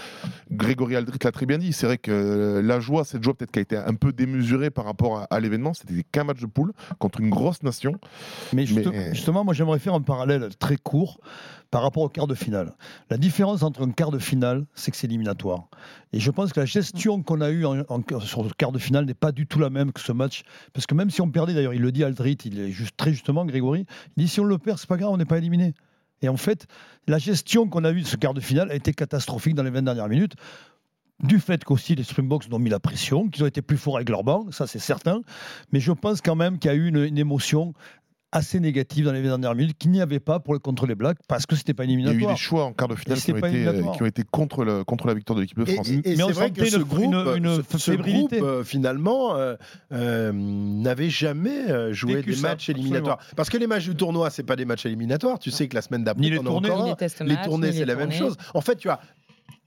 Grégory 0.50 0.96
Aldrit 0.96 1.18
l'a 1.24 1.32
très 1.32 1.46
bien 1.46 1.58
dit. 1.58 1.72
C'est 1.72 1.86
vrai 1.86 1.98
que 1.98 2.10
euh, 2.12 2.62
la 2.62 2.80
joie, 2.80 3.04
cette 3.04 3.22
joie 3.22 3.34
peut-être 3.34 3.50
qui 3.52 3.58
a 3.58 3.62
été 3.62 3.76
un 3.76 3.94
peu 3.94 4.12
démesurée 4.12 4.70
par 4.70 4.84
rapport 4.84 5.18
à, 5.18 5.24
à 5.24 5.40
l'événement, 5.40 5.74
c'était 5.74 6.04
qu'un 6.12 6.24
match 6.24 6.40
de 6.40 6.46
poule 6.46 6.72
contre 6.98 7.20
une 7.20 7.30
grosse 7.30 7.62
nation. 7.62 7.94
Mais, 8.52 8.66
juste- 8.66 8.88
Mais- 8.90 9.14
justement, 9.14 9.44
moi 9.44 9.54
j'aimerais 9.54 9.78
faire 9.78 9.94
un 9.94 10.00
parallèle 10.00 10.48
très 10.58 10.76
court 10.76 11.18
par 11.76 11.82
rapport 11.82 12.04
au 12.04 12.08
quart 12.08 12.26
de 12.26 12.34
finale. 12.34 12.72
La 13.10 13.18
différence 13.18 13.62
entre 13.62 13.86
un 13.86 13.90
quart 13.90 14.10
de 14.10 14.18
finale, 14.18 14.64
c'est 14.74 14.90
que 14.90 14.96
c'est 14.96 15.08
éliminatoire. 15.08 15.68
Et 16.14 16.20
je 16.20 16.30
pense 16.30 16.54
que 16.54 16.60
la 16.60 16.64
gestion 16.64 17.22
qu'on 17.22 17.42
a 17.42 17.50
eue 17.50 17.66
sur 18.20 18.42
le 18.42 18.48
quart 18.56 18.72
de 18.72 18.78
finale 18.78 19.04
n'est 19.04 19.12
pas 19.12 19.30
du 19.30 19.46
tout 19.46 19.58
la 19.58 19.68
même 19.68 19.92
que 19.92 20.00
ce 20.00 20.10
match. 20.10 20.44
Parce 20.72 20.86
que 20.86 20.94
même 20.94 21.10
si 21.10 21.20
on 21.20 21.30
perdait, 21.30 21.52
d'ailleurs, 21.52 21.74
il 21.74 21.82
le 21.82 21.92
dit 21.92 22.02
Aldrit, 22.02 22.38
il 22.46 22.60
est 22.60 22.70
juste 22.70 22.96
très 22.96 23.10
justement, 23.10 23.44
Grégory, 23.44 23.84
il 24.16 24.24
dit 24.24 24.26
si 24.26 24.40
on 24.40 24.44
le 24.44 24.56
perd, 24.56 24.78
c'est 24.78 24.88
pas 24.88 24.96
grave, 24.96 25.10
on 25.10 25.18
n'est 25.18 25.26
pas 25.26 25.36
éliminé. 25.36 25.74
Et 26.22 26.30
en 26.30 26.38
fait, 26.38 26.66
la 27.08 27.18
gestion 27.18 27.68
qu'on 27.68 27.84
a 27.84 27.90
eue 27.90 28.00
de 28.00 28.06
ce 28.06 28.16
quart 28.16 28.32
de 28.32 28.40
finale 28.40 28.70
a 28.70 28.74
été 28.74 28.94
catastrophique 28.94 29.54
dans 29.54 29.62
les 29.62 29.68
20 29.68 29.82
dernières 29.82 30.08
minutes. 30.08 30.32
Du 31.22 31.40
fait 31.40 31.62
qu'aussi 31.62 31.94
les 31.94 32.04
Springboks 32.04 32.46
ont 32.52 32.58
mis 32.58 32.70
la 32.70 32.80
pression, 32.80 33.28
qu'ils 33.28 33.44
ont 33.44 33.48
été 33.48 33.60
plus 33.60 33.76
forts 33.76 33.96
avec 33.96 34.08
leur 34.08 34.24
banc, 34.24 34.50
ça 34.50 34.66
c'est 34.66 34.78
certain. 34.78 35.20
Mais 35.72 35.80
je 35.80 35.92
pense 35.92 36.22
quand 36.22 36.36
même 36.36 36.58
qu'il 36.58 36.70
y 36.70 36.74
a 36.74 36.76
eu 36.76 36.88
une 36.88 37.18
émotion 37.18 37.74
assez 38.32 38.60
négative 38.60 39.04
dans 39.06 39.12
les 39.12 39.22
dernières 39.22 39.54
minutes 39.54 39.78
qu'il 39.78 39.90
n'y 39.92 40.00
avait 40.00 40.20
pas 40.20 40.40
pour 40.40 40.52
le 40.52 40.58
contre 40.58 40.86
les 40.86 40.94
Blacks 40.94 41.16
parce 41.28 41.46
que 41.46 41.54
c'était 41.56 41.74
pas 41.74 41.84
Il 41.84 41.90
y 41.90 41.92
a 41.92 41.96
eu 41.96 42.00
éliminatoire. 42.00 42.34
des 42.34 42.40
choix 42.40 42.64
en 42.64 42.72
quart 42.72 42.88
de 42.88 42.94
finale 42.96 43.18
qui 43.18 43.32
ont, 43.32 43.36
été, 43.36 43.46
euh, 43.46 43.50
éliminatoire. 43.50 43.96
qui 43.96 44.02
ont 44.02 44.06
été 44.06 44.22
contre, 44.30 44.64
le, 44.64 44.84
contre 44.84 45.06
la 45.06 45.14
victoire 45.14 45.36
de 45.36 45.42
l'équipe 45.42 45.58
de 45.58 45.64
France. 45.64 45.88
et- 45.88 45.94
et 46.12 46.16
Mais 46.16 46.22
on 46.24 46.28
c'est 46.28 46.32
vrai 46.34 46.50
que 46.50 46.64
ce 46.64 46.76
une- 46.76 46.82
groupe, 46.82 47.02
une- 47.04 47.36
une 47.44 47.62
ce- 47.70 47.78
ce 47.78 47.90
fébrilité. 47.92 48.38
groupe, 48.38 48.48
euh, 48.48 48.64
finalement, 48.64 49.36
euh, 49.36 49.54
euh, 49.92 50.32
n'avait 50.32 51.08
jamais 51.10 51.92
joué 51.94 52.16
Vécu 52.16 52.30
des 52.30 52.36
ça, 52.36 52.48
matchs 52.48 52.68
éliminatoires. 52.68 53.18
Parce 53.36 53.48
que 53.48 53.56
les 53.58 53.66
matchs 53.66 53.84
du 53.88 53.94
tournoi, 53.96 54.28
c'est 54.30 54.42
pas 54.42 54.56
des 54.56 54.64
matchs 54.64 54.86
éliminatoires. 54.86 55.38
Tu 55.38 55.50
sais 55.50 55.68
que 55.68 55.74
la 55.74 55.82
semaine 55.82 56.04
d'après, 56.04 56.22
Ni 56.22 56.30
les 56.30 56.36
tournées. 56.38 56.70
encore 56.70 56.84
Ni 56.86 56.90
un. 56.92 57.24
les 57.26 57.36
tournées, 57.44 57.72
c'est 57.72 57.84
la 57.84 57.94
même 57.94 58.12
chose. 58.12 58.36
En 58.54 58.60
fait, 58.60 58.76
tu 58.76 58.88
as 58.90 59.00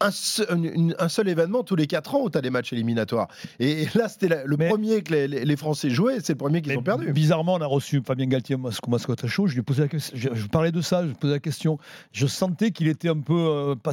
un 0.02 0.12
seul, 0.12 0.48
une- 0.76 0.96
un 1.00 1.10
seul 1.10 1.28
événement 1.28 1.64
tous 1.64 1.76
les 1.76 1.88
4 1.88 2.16
ans 2.16 2.22
où 2.24 2.30
tu 2.30 2.38
as 2.38 2.42
des 2.42 2.50
matchs 2.50 2.72
éliminatoires. 2.74 3.28
Et, 3.60 3.86
là, 3.96 4.08
c'était 4.08 4.44
le 4.46 4.58
Mais- 4.58 4.70
premier 4.70 5.02
que 5.04 5.14
les, 5.14 5.28
les- 5.28 5.46
les 5.46 5.56
Français 5.58 5.90
jouaient, 5.90 6.20
c'est 6.22 6.34
le 6.34 6.38
premier 6.38 6.62
qu'ils 6.62 6.78
ont 6.78 6.84
perdu. 6.84 7.12
Bizarrement, 7.12 7.56
on 7.56 7.62
a 7.62 7.66
reçu 7.66 8.02
Fabien 8.06 8.28
Galtier 8.28 8.56
mascotte 8.88 9.28
chaud. 9.28 9.48
Je 9.48 9.54
lui 9.54 9.60
ai 9.60 9.64
posé 9.64 9.82
la 9.82 9.88
question. 9.88 10.16
Je, 10.18 10.30
je 10.34 10.48
parlais 10.48 10.72
de 10.72 10.82
ça. 10.82 11.04
Je 11.04 11.08
lui 11.10 11.16
posais 11.16 11.34
la 11.34 11.40
question. 11.40 11.78
Je 12.12 12.28
sentais 12.28 12.72
qu'il 12.72 12.88
était 12.88 13.10
un 13.10 13.20
peu, 13.20 13.34
euh, 13.38 13.76
pas- 13.76 13.92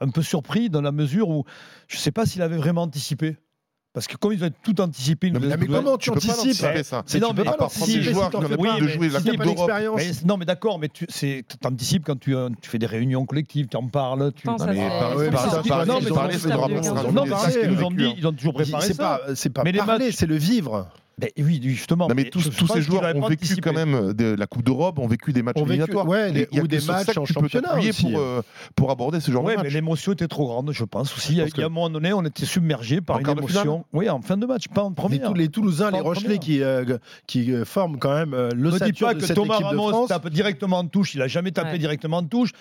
un 0.00 0.08
peu 0.10 0.22
surpris 0.22 0.70
dans 0.70 0.82
la 0.82 0.92
mesure 0.92 1.28
où 1.28 1.44
je 1.88 1.96
ne 1.96 2.00
sais 2.00 2.12
pas 2.12 2.26
s'il 2.26 2.42
avait 2.42 2.56
vraiment 2.56 2.82
anticipé. 2.82 3.36
Parce 3.92 4.06
que 4.06 4.16
comme 4.16 4.32
ils 4.32 4.44
ont 4.44 4.50
tout 4.62 4.80
anticipé, 4.80 5.32
Non, 5.32 5.40
mais, 5.40 5.48
ils 5.48 5.56
mais 5.58 5.68
ont- 5.68 5.82
comment 5.82 5.98
tu 5.98 6.10
anticipes 6.10 6.52
ça. 6.84 7.02
C'est- 7.06 7.18
non, 7.18 7.30
tu 7.30 7.34
mais 7.42 7.48
à 7.48 7.52
part 7.54 7.70
prendre 7.70 7.86
des 7.92 8.02
joueurs 8.04 8.30
qui 8.30 8.36
ont 8.36 8.40
l'habitude 8.42 8.82
de 8.82 8.88
jouer 8.88 9.08
la 9.08 9.20
Coupe 9.20 9.42
d'Europe. 9.42 9.70
non, 10.24 10.36
mais 10.36 10.44
d'accord, 10.44 10.78
mais 10.78 10.88
tu 10.88 11.06
c'est- 11.08 11.44
t'anticipes 11.60 12.04
quand 12.06 12.18
tu, 12.18 12.36
euh, 12.36 12.50
tu 12.62 12.70
fais 12.70 12.78
des 12.78 12.86
réunions 12.86 13.26
collectives, 13.26 13.66
tu 13.66 13.76
en 13.76 13.88
parles. 13.88 14.32
Tu... 14.32 14.46
Non, 14.46 14.56
mais 14.60 14.74
c'est- 14.74 14.88
par- 14.88 15.10
c'est 15.18 15.26
Ils 15.66 15.72
ont 15.72 17.12
non, 17.12 17.24
mais 17.26 17.36
ce 17.50 17.58
qu'ils 17.58 17.70
nous 17.70 17.82
ont 17.82 17.90
dit, 17.90 18.14
ils 18.16 18.26
ont 18.28 18.32
toujours 18.32 18.54
préparé 18.54 18.86
C'est 18.86 18.94
ça. 18.94 19.20
c'est 19.34 19.50
pas 19.50 19.64
Mais 19.64 19.72
les 19.72 19.78
parler, 19.80 20.12
c'est 20.12 20.26
le 20.26 20.36
vivre. 20.36 20.88
Ben 21.20 21.30
oui, 21.38 21.60
justement. 21.62 22.08
Non, 22.08 22.14
mais 22.14 22.24
tous, 22.24 22.40
ces 22.50 22.82
joueurs 22.82 23.14
ont 23.16 23.26
vécu 23.28 23.56
quand 23.62 23.72
même 23.72 24.12
de 24.12 24.34
la 24.34 24.46
Coupe 24.46 24.64
d'Europe, 24.64 24.98
ont 24.98 25.06
vécu 25.06 25.32
des 25.32 25.42
matchs 25.42 25.56
vécu- 25.56 25.68
éliminatoires. 25.68 26.06
ouais, 26.08 26.48
ou 26.60 26.66
des 26.66 26.80
matchs 26.80 27.16
en 27.16 27.24
championnat 27.26 27.78
aussi. 27.78 28.02
pour, 28.12 28.18
euh, 28.20 28.42
pour 28.74 28.90
aborder 28.90 29.20
ce 29.20 29.30
genre 29.30 29.44
Ouais, 29.44 29.52
de 29.52 29.58
mais 29.58 29.64
match. 29.64 29.72
l'émotion 29.74 30.12
était 30.12 30.28
trop 30.28 30.46
grande, 30.46 30.72
je 30.72 30.84
pense 30.84 31.14
aussi. 31.16 31.32
Il 31.32 31.38
y 31.38 31.40
a, 31.40 31.44
Parce 31.44 31.54
il 31.56 31.60
y 31.60 31.62
a 31.62 31.66
un 31.66 31.68
moment 31.68 31.90
donné, 31.90 32.12
on 32.12 32.24
était 32.24 32.46
submergé 32.46 33.00
par 33.00 33.16
En 33.16 33.20
une 33.20 33.28
émotion. 33.30 33.84
Oui, 33.92 34.08
en 34.08 34.20
fin 34.22 34.36
de 34.36 34.46
match, 34.46 34.68
pas 34.68 34.82
en 34.82 34.88
Les, 34.90 34.94
première. 34.94 35.28
Tou- 35.28 35.34
les 35.34 35.48
Toulousains, 35.48 35.90
Pas 35.90 35.98
les 35.98 36.02
Rochelais 36.02 36.38
qui, 36.38 36.62
euh, 36.62 36.98
qui 37.26 37.52
euh, 37.52 37.64
forment 37.64 37.98
quand 37.98 38.14
même 38.14 38.34
euh, 38.34 38.50
Ne 38.56 38.70
dis 38.70 38.92
pas 39.00 39.14
de 39.14 39.20
que 39.26 39.32
Thomas 39.32 39.58
Ramos 39.58 40.06
tape 40.06 40.28
directement 40.30 40.78
en 40.78 40.86
touche, 40.86 41.14
il 41.14 41.22
a 41.22 41.28
jamais 41.28 41.50
tapé 41.52 41.72
Ouais. 41.72 41.78
directement 41.78 42.18
en 42.18 42.24
touche, 42.24 42.52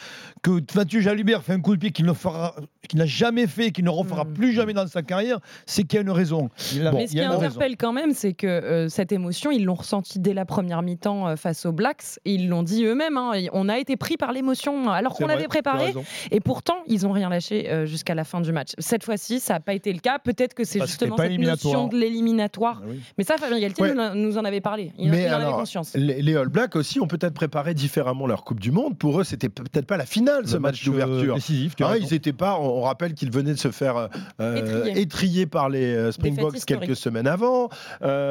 que 0.41 0.59
Mathieu 0.75 0.99
Jalibert 1.01 1.43
fait 1.43 1.53
un 1.53 1.61
coup 1.61 1.75
de 1.75 1.79
pied 1.79 1.91
qu'il 1.91 2.05
ne 2.05 2.13
fera, 2.13 2.55
qu'il 2.87 2.99
n'a 2.99 3.05
jamais 3.05 3.47
fait, 3.47 3.71
qu'il 3.71 3.85
ne 3.85 3.89
refera 3.89 4.23
Mm. 4.25 4.33
plus 4.33 4.53
jamais 4.53 4.73
dans 4.73 4.87
sa 4.87 5.01
carrière, 5.01 5.39
c'est 5.65 5.83
qu'il 5.83 5.95
y 5.95 5.99
a 5.99 6.01
une 6.01 6.09
raison. 6.11 6.49
Mais 6.93 7.07
ce 7.07 7.11
qui 7.13 7.19
interpelle 7.21 7.77
quand 7.77 7.93
même, 7.93 8.13
c'est 8.13 8.33
que 8.33 8.48
euh, 8.49 8.89
cette 8.89 9.11
émotion, 9.11 9.51
ils 9.51 9.63
l'ont 9.65 9.75
ressentie 9.75 10.19
dès 10.19 10.33
la 10.33 10.45
première 10.45 10.81
mi-temps 10.81 11.27
euh, 11.27 11.35
face 11.35 11.65
aux 11.65 11.71
Blacks. 11.71 12.19
Et 12.25 12.33
ils 12.33 12.49
l'ont 12.49 12.63
dit 12.63 12.83
eux-mêmes. 12.85 13.17
hein, 13.17 13.31
on 13.53 13.69
a 13.69 13.77
été 13.79 13.95
pris 13.97 14.17
par 14.17 14.31
l'émotion 14.33 14.89
alors 14.89 15.13
qu'on 15.15 15.25
vrai, 15.25 15.33
avait 15.33 15.43
tu 15.43 15.47
as 15.47 15.49
préparé. 15.49 15.93
Et 16.31 16.39
pourtant, 16.39 16.77
ils 16.87 17.03
n'ont 17.03 17.11
rien 17.11 17.29
lâché 17.29 17.69
euh, 17.69 17.85
jusqu'à 17.85 18.15
la 18.15 18.23
fin 18.23 18.41
du 18.41 18.51
match. 18.51 18.71
Cette 18.79 19.03
fois-ci, 19.03 19.39
ça 19.39 19.53
n'a 19.53 19.59
pas 19.59 19.73
été 19.73 19.93
le 19.93 19.99
cas. 19.99 20.19
Peut-être 20.19 20.53
que 20.53 20.63
c'est 20.63 20.79
justement 20.85 21.17
cette 21.17 21.37
notion 21.39 21.87
de 21.87 21.97
l'éliminatoire. 21.97 22.81
Ah 22.83 22.87
oui. 22.89 22.99
Mais 23.17 23.23
ça, 23.23 23.37
Fabien 23.37 23.59
Galtier 23.59 23.83
Ouais. 23.83 23.93
nous, 23.93 24.15
nous 24.15 24.37
en 24.37 24.45
avait 24.45 24.61
parlé. 24.61 24.91
Il, 24.97 25.09
Mais 25.09 25.23
il 25.23 25.29
en 25.33 25.37
avait 25.37 25.51
conscience. 25.51 25.93
Les, 25.95 26.21
les 26.21 26.35
All 26.35 26.49
Blacks 26.49 26.75
aussi 26.75 26.99
ont 26.99 27.07
peut-être 27.07 27.33
préparé 27.33 27.73
différemment 27.73 28.27
leur 28.27 28.43
Coupe 28.43 28.59
du 28.59 28.71
Monde. 28.71 28.97
Pour 28.97 29.19
eux, 29.21 29.23
c'était 29.23 29.49
peut-être 29.49 29.85
pas 29.85 29.97
la 29.97 30.05
finale, 30.05 30.47
ce 30.47 30.55
Le 30.55 30.59
match, 30.59 30.81
euh, 30.81 30.91
d'ouverture. 30.91 31.35
as 31.35 31.39
Hein, 31.81 31.97
ils 31.99 32.13
étaient 32.13 32.33
pas. 32.33 32.57
On, 32.59 32.79
on 32.79 32.81
rappelle 32.81 33.13
qu'ils 33.13 33.31
venaient 33.31 33.53
de 33.53 33.59
se 33.59 33.71
faire 33.71 34.09
euh, 34.39 34.55
Étrier. 34.55 35.01
étrier 35.01 35.45
par 35.45 35.69
les 35.69 35.93
euh, 35.95 36.11
Springboks 36.11 36.65
quelques 36.65 36.95
semaines 36.95 37.27
avant. 37.27 37.69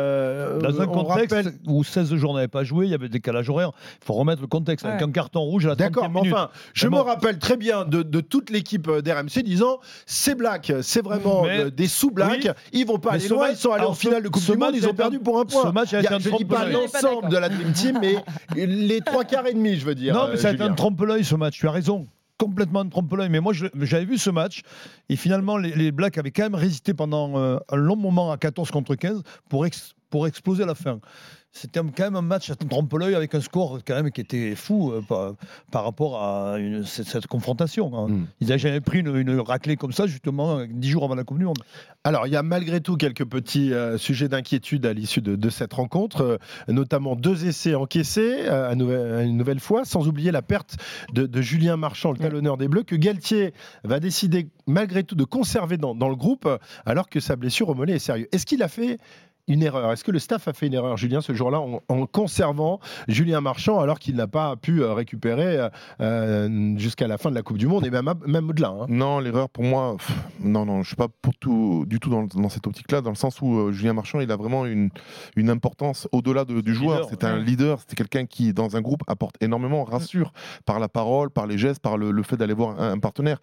Euh, 0.09 0.59
Dans 0.61 0.81
un 0.81 0.87
on 0.89 1.05
contexte 1.05 1.35
rappelle- 1.37 1.53
où 1.67 1.85
16 1.85 2.15
joueurs 2.17 2.35
n'avaient 2.35 2.49
pas 2.49 2.65
joué, 2.65 2.87
il 2.87 2.91
y 2.91 2.95
avait 2.95 3.09
des 3.09 3.19
décalage 3.19 3.49
horaire. 3.51 3.73
Il 4.01 4.05
faut 4.07 4.15
remettre 4.15 4.41
le 4.41 4.47
contexte. 4.47 4.87
Avec 4.87 5.03
un 5.03 5.11
carton 5.11 5.41
rouge 5.41 5.67
à 5.67 5.71
la 5.71 5.75
30e 5.77 5.89
D'accord, 5.89 6.11
mais 6.11 6.33
enfin, 6.33 6.51
je 6.73 6.87
me 6.87 6.93
bon. 6.93 7.03
rappelle 7.03 7.39
très 7.39 7.57
bien 7.57 7.85
de, 7.85 8.03
de 8.03 8.21
toute 8.21 8.51
l'équipe 8.51 8.87
euh, 8.89 9.03
d'RMC 9.03 9.43
disant 9.43 9.79
c'est 10.07 10.35
black, 10.35 10.73
c'est 10.83 11.03
vraiment 11.05 11.43
Mais- 11.43 11.61
euh, 11.61 11.71
des 11.71 11.89
sous-blacks, 11.89 12.45
Oui. 12.45 12.51
ils 12.73 12.87
vont 12.87 12.99
pas 12.99 13.11
Mais 13.11 13.17
aller 13.17 13.25
ce 13.29 13.35
loin, 13.35 13.49
match- 13.49 13.57
ils 13.57 13.61
sont 13.61 13.71
allés 13.73 13.81
alors 13.81 13.91
en 13.91 13.95
ce- 13.95 14.01
finale 14.01 14.23
de 14.23 14.29
Coupe 14.29 14.45
du 14.45 14.57
Monde, 14.57 14.75
ils 14.75 14.85
a 14.87 14.89
ont 14.91 14.95
perdu 14.95 15.19
pour 15.19 15.39
un 15.41 15.45
point. 15.45 15.63
ce 15.63 15.69
match 15.69 15.93
a 15.95 15.99
Il 15.99 16.03
y 16.03 16.07
été 16.07 16.15
un 16.15 16.19
je 16.19 16.31
dis 16.37 16.45
pas 16.45 16.65
l'ensemble 16.69 17.29
de 17.29 17.37
la 17.37 17.49
Dream 17.49 17.73
Team, 17.73 17.99
mais 18.01 18.17
les 18.67 19.01
trois 19.01 19.25
quarts 19.25 19.47
et 19.47 19.55
demi, 19.55 19.77
je 19.77 19.85
veux 19.85 19.95
dire. 19.95 20.15
Non, 20.15 20.25
euh, 20.25 20.29
mais 20.33 20.37
ça 20.37 20.49
a 20.49 20.51
été 20.53 20.59
Julien. 20.59 20.73
un 20.73 20.75
trompe-l'œil 20.77 21.25
ce 21.25 21.35
match, 21.35 21.59
tu 21.59 21.67
as 21.69 21.71
raison. 21.73 22.07
Complètement 22.39 22.81
un 22.81 22.89
trompe-l'œil. 22.89 23.29
Mais 23.31 23.41
moi, 23.41 23.53
je- 23.53 23.67
j'avais 23.81 24.05
vu 24.05 24.17
ce 24.17 24.31
match 24.31 24.63
et 25.09 25.17
finalement, 25.17 25.57
les, 25.57 25.73
les 25.75 25.91
Blacks 25.91 26.19
avaient 26.19 26.31
quand 26.31 26.45
même 26.45 26.55
résisté 26.55 26.95
pendant 26.95 27.37
euh, 27.37 27.59
un 27.69 27.77
long 27.77 27.97
moment 27.97 28.31
à 28.31 28.37
14 28.37 28.71
contre 28.71 28.95
15 28.95 29.23
pour, 29.49 29.67
ex- 29.67 29.95
pour 30.11 30.27
exploser 30.27 30.63
à 30.63 30.67
la 30.67 30.75
fin. 30.75 31.01
C'était 31.51 31.81
quand 31.81 32.05
même 32.05 32.15
un 32.17 32.23
match 32.23 32.51
à 32.51 32.55
trompe-l'œil 32.57 33.15
avec 33.15 33.35
un 33.35 33.41
score 33.41 33.79
quand 33.85 33.95
même 33.95 34.11
qui 34.11 34.21
était 34.21 34.55
fou 34.55 34.93
euh, 34.93 35.01
par, 35.01 35.33
par 35.73 35.83
rapport 35.85 36.23
à 36.23 36.59
une- 36.59 36.85
cette, 36.85 37.07
cette 37.09 37.27
confrontation. 37.27 37.91
hein. 37.97 38.09
Mm. 38.09 38.27
Ils 38.41 38.49
n'avaient 38.49 38.59
jamais 38.59 38.81
pris 38.83 39.01
une, 39.01 39.17
une 39.17 39.41
raclée 39.41 39.77
comme 39.77 39.93
ça, 39.93 40.07
justement, 40.07 40.61
10 40.69 40.89
jours 40.91 41.05
avant 41.05 41.15
la 41.15 41.25
Coupe 41.25 41.39
du 41.39 41.47
Monde. 41.47 41.59
Alors, 42.05 42.27
il 42.27 42.33
y 42.33 42.37
a 42.37 42.43
malgré 42.43 42.81
tout 42.83 42.97
quelques 42.97 43.25
petits 43.25 43.73
euh, 43.73 43.97
sujets 43.97 44.29
d'inquiétude 44.29 44.85
à 44.85 44.93
l'issue 44.93 45.23
de, 45.23 45.37
de 45.37 45.49
cette 45.51 45.73
rencontre, 45.73 46.21
euh, 46.21 46.37
notamment 46.69 47.17
deux 47.17 47.47
essais 47.47 47.75
encaissés 47.75 48.47
à, 48.47 48.75
nouvel- 48.75 49.13
à 49.15 49.23
une 49.23 49.37
nouvelle 49.39 49.61
fois, 49.61 49.87
sans 49.87 50.07
oublier 50.07 50.31
la 50.31 50.43
perte 50.43 50.77
de, 51.15 51.27
de 51.27 51.41
Julien 51.41 51.79
Marchand, 51.79 52.13
le 52.13 52.19
talonneur 52.19 52.59
des 52.59 52.69
Bleus, 52.69 52.83
que 52.85 52.95
Galtier 52.95 53.55
va 53.85 54.01
décider 54.01 54.49
malgré 54.67 55.03
tout 55.03 55.15
de 55.17 55.25
conserver 55.25 55.79
dans, 55.79 55.95
dans 55.95 56.11
le 56.11 56.17
groupe, 56.17 56.47
alors 56.85 57.09
que 57.09 57.21
sa 57.21 57.37
blessure 57.37 57.71
au 57.71 57.75
mollet 57.75 57.95
est 57.95 57.99
sérieuse. 57.99 58.29
Est-ce 58.33 58.45
qu'il 58.45 58.63
a 58.63 58.69
fait 58.69 58.99
une 59.49 59.63
erreur 59.63 59.91
Est-ce 59.93 60.05
que 60.05 60.11
le 60.11 60.19
staff 60.19 60.47
a 60.49 60.53
fait 60.53 60.67
une 60.69 60.75
erreur, 60.75 60.97
Julien, 60.97 61.21
ce 61.21 61.33
jour-là, 61.35 61.61
en, 61.61 61.81
en 61.89 62.07
conservant 62.07 62.79
Julien 63.09 63.41
Marchand 63.41 63.81
alors 63.81 63.99
qu'il 63.99 64.15
n'a 64.17 64.27
pas 64.29 64.57
pu 64.57 64.83
euh, 64.83 64.93
récupérer 64.93 65.57
euh, 65.59 65.69
euh, 66.01 66.79
jusqu'à 66.79 67.07
la 67.09 67.19
fin 67.19 67.31
de 67.31 67.35
la 67.35 67.43
Coupe 67.43 67.59
du 67.59 67.67
Monde 67.67 67.87
et 67.87 67.91
même, 67.91 68.13
même 68.27 68.49
au-delà 68.49 68.69
hein? 68.69 68.87
Non, 68.89 69.19
l'erreur 69.21 69.49
pour 69.49 69.65
moi, 69.65 69.97
pff, 69.97 70.13
non, 70.41 70.65
non, 70.65 70.83
je 70.83 70.89
suis 70.89 70.97
pas 70.97 71.09
pour 71.23 71.35
tout, 71.35 71.85
du 71.87 71.99
tout 72.01 72.11
dans, 72.11 72.25
dans 72.25 72.49
cette 72.49 72.67
optique-là, 72.67 73.01
dans 73.01 73.11
le 73.11 73.17
sens 73.17 73.41
où 73.41 73.59
euh, 73.59 73.73
Julien 73.73 73.93
Marchand, 73.93 74.21
il 74.21 74.31
a 74.31 74.37
vraiment 74.37 74.67
une, 74.67 74.91
une 75.37 75.51
importance 75.51 76.09
au-delà 76.13 76.45
de- 76.45 76.61
du 76.61 76.75
joueur. 76.75 77.07
C'est 77.11 77.25
un 77.25 77.39
ouais. 77.39 77.45
leader, 77.45 77.81
c'était 77.81 77.97
quelqu'un 77.97 78.27
qui, 78.27 78.53
dans 78.53 78.77
un 78.77 78.81
groupe, 78.81 79.03
apporte 79.07 79.37
énormément, 79.41 79.85
rassure 79.85 80.33
par 80.67 80.79
la 80.81 80.89
parole, 80.89 81.31
par 81.31 81.47
les 81.47 81.59
gestes, 81.59 81.81
par 81.81 81.97
le, 81.97 82.11
le 82.11 82.23
fait 82.23 82.37
d'aller 82.37 82.55
voir 82.55 82.81
un, 82.81 82.93
un 82.93 82.99
partenaire. 82.99 83.39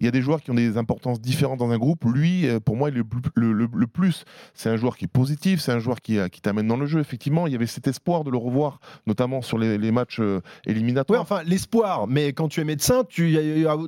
Il 0.00 0.04
y 0.06 0.08
a 0.08 0.12
des 0.12 0.22
joueurs 0.22 0.40
qui 0.42 0.50
ont 0.50 0.54
des 0.54 0.76
importances 0.78 1.20
différentes 1.20 1.58
dans 1.58 1.70
un 1.70 1.78
groupe. 1.78 2.04
Lui, 2.04 2.46
pour 2.64 2.76
moi, 2.76 2.90
il 2.90 2.94
est 2.94 2.98
le, 2.98 3.04
plus- 3.04 3.20
le- 3.34 3.52
le- 3.52 3.68
le 3.74 3.86
plus. 3.86 4.24
C'est 4.54 4.68
un 4.70 4.76
joueur 4.76 4.96
qui 4.96 5.06
est 5.06 5.08
positif, 5.08 5.47
c'est 5.56 5.72
un 5.72 5.78
joueur 5.78 6.00
qui, 6.00 6.18
qui 6.30 6.40
t'amène 6.40 6.66
dans 6.66 6.76
le 6.76 6.86
jeu. 6.86 7.00
Effectivement, 7.00 7.46
il 7.46 7.52
y 7.52 7.56
avait 7.56 7.66
cet 7.66 7.86
espoir 7.86 8.24
de 8.24 8.30
le 8.30 8.36
revoir, 8.36 8.80
notamment 9.06 9.40
sur 9.42 9.56
les, 9.58 9.78
les 9.78 9.90
matchs 9.92 10.20
euh, 10.20 10.40
éliminatoires. 10.66 11.22
enfin, 11.22 11.42
l'espoir, 11.46 12.06
mais 12.06 12.32
quand 12.32 12.48
tu 12.48 12.60
es 12.60 12.64
médecin, 12.64 13.04
tu 13.08 13.32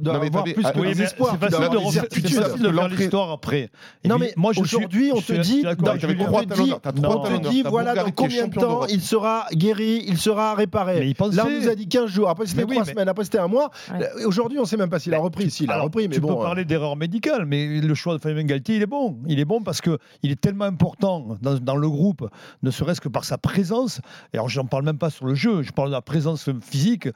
dois 0.01 0.18
mais 0.20 0.27
avoir 0.27 0.44
plus 0.44 0.55
ah, 0.64 0.73
que 0.73 0.79
oui, 0.81 0.94
des 0.94 1.03
espoirs. 1.03 1.37
C'est 1.40 1.46
tu 1.46 1.53
facile, 1.53 1.70
de, 1.70 1.77
refaire- 1.77 2.05
facile 2.11 2.62
de 2.62 2.73
faire 2.73 2.88
l'histoire 2.88 3.31
après. 3.31 3.70
Et 4.05 4.09
Non, 4.09 4.18
mais 4.18 4.33
moi, 4.37 4.53
aujourd'hui, 4.57 5.11
on 5.14 5.20
te 5.20 5.33
dit, 5.33 5.64
on 5.66 5.75
te 5.96 7.49
dit, 7.49 7.62
voilà, 7.62 7.94
dans 7.94 8.11
combien 8.11 8.46
de 8.49 8.55
temps 8.55 8.87
il 8.87 9.01
sera 9.01 9.46
guéri, 9.53 10.05
il 10.07 10.18
sera 10.18 10.55
réparé. 10.55 11.14
Là, 11.33 11.46
on 11.46 11.51
nous 11.51 11.68
a 11.68 11.75
dit 11.75 11.88
15 11.88 12.07
jours. 12.11 12.29
Après, 12.29 12.46
c'était 12.46 12.59
Mais 12.62 12.68
oui, 12.68 12.75
trois 12.77 12.87
mais- 12.87 12.92
semaines. 12.92 13.09
Après, 13.09 13.25
c'était 13.25 13.38
un 13.38 13.49
mois. 13.49 13.70
Ouais. 13.92 14.25
Aujourd'hui, 14.25 14.59
on 14.59 14.62
ne 14.62 14.66
sait 14.66 14.77
même 14.77 14.90
pas 14.90 14.99
s'il 14.99 15.14
a 15.14 15.18
repris. 15.18 15.51
S'il 15.51 15.70
a 15.70 15.81
repris, 15.81 16.09
mais 16.09 16.14
tu 16.14 16.20
bon. 16.20 16.29
peux 16.35 16.40
euh, 16.40 16.44
parler 16.44 16.64
d'erreur 16.64 16.96
médicale, 16.96 17.44
mais 17.46 17.81
le 17.81 17.94
choix 17.94 18.16
de 18.16 18.20
Fabien 18.20 18.44
Galtier, 18.44 18.77
il 18.77 18.83
est 18.83 18.87
bon. 18.87 19.18
Il 19.27 19.38
est 19.40 19.44
bon 19.44 19.62
parce 19.62 19.81
que 19.81 19.99
il 20.23 20.31
est 20.31 20.40
tellement 20.40 20.64
important 20.64 21.37
dans, 21.40 21.50
dans 21.57 21.77
le 21.77 21.89
groupe, 21.89 22.29
ne 22.63 22.71
serait-ce 22.71 23.01
que 23.01 23.09
par 23.09 23.25
sa 23.25 23.39
présence. 23.39 24.01
Et 24.33 24.37
alors, 24.37 24.49
j'en 24.49 24.65
parle 24.65 24.85
même 24.85 24.99
pas 24.99 25.11
sur 25.11 25.27
le 25.27 25.35
jeu, 25.35 25.63
je 25.63 25.73
parle 25.73 25.89
de 25.89 25.95
la 25.95 26.03
présence 26.03 26.51
physique, 26.63 27.09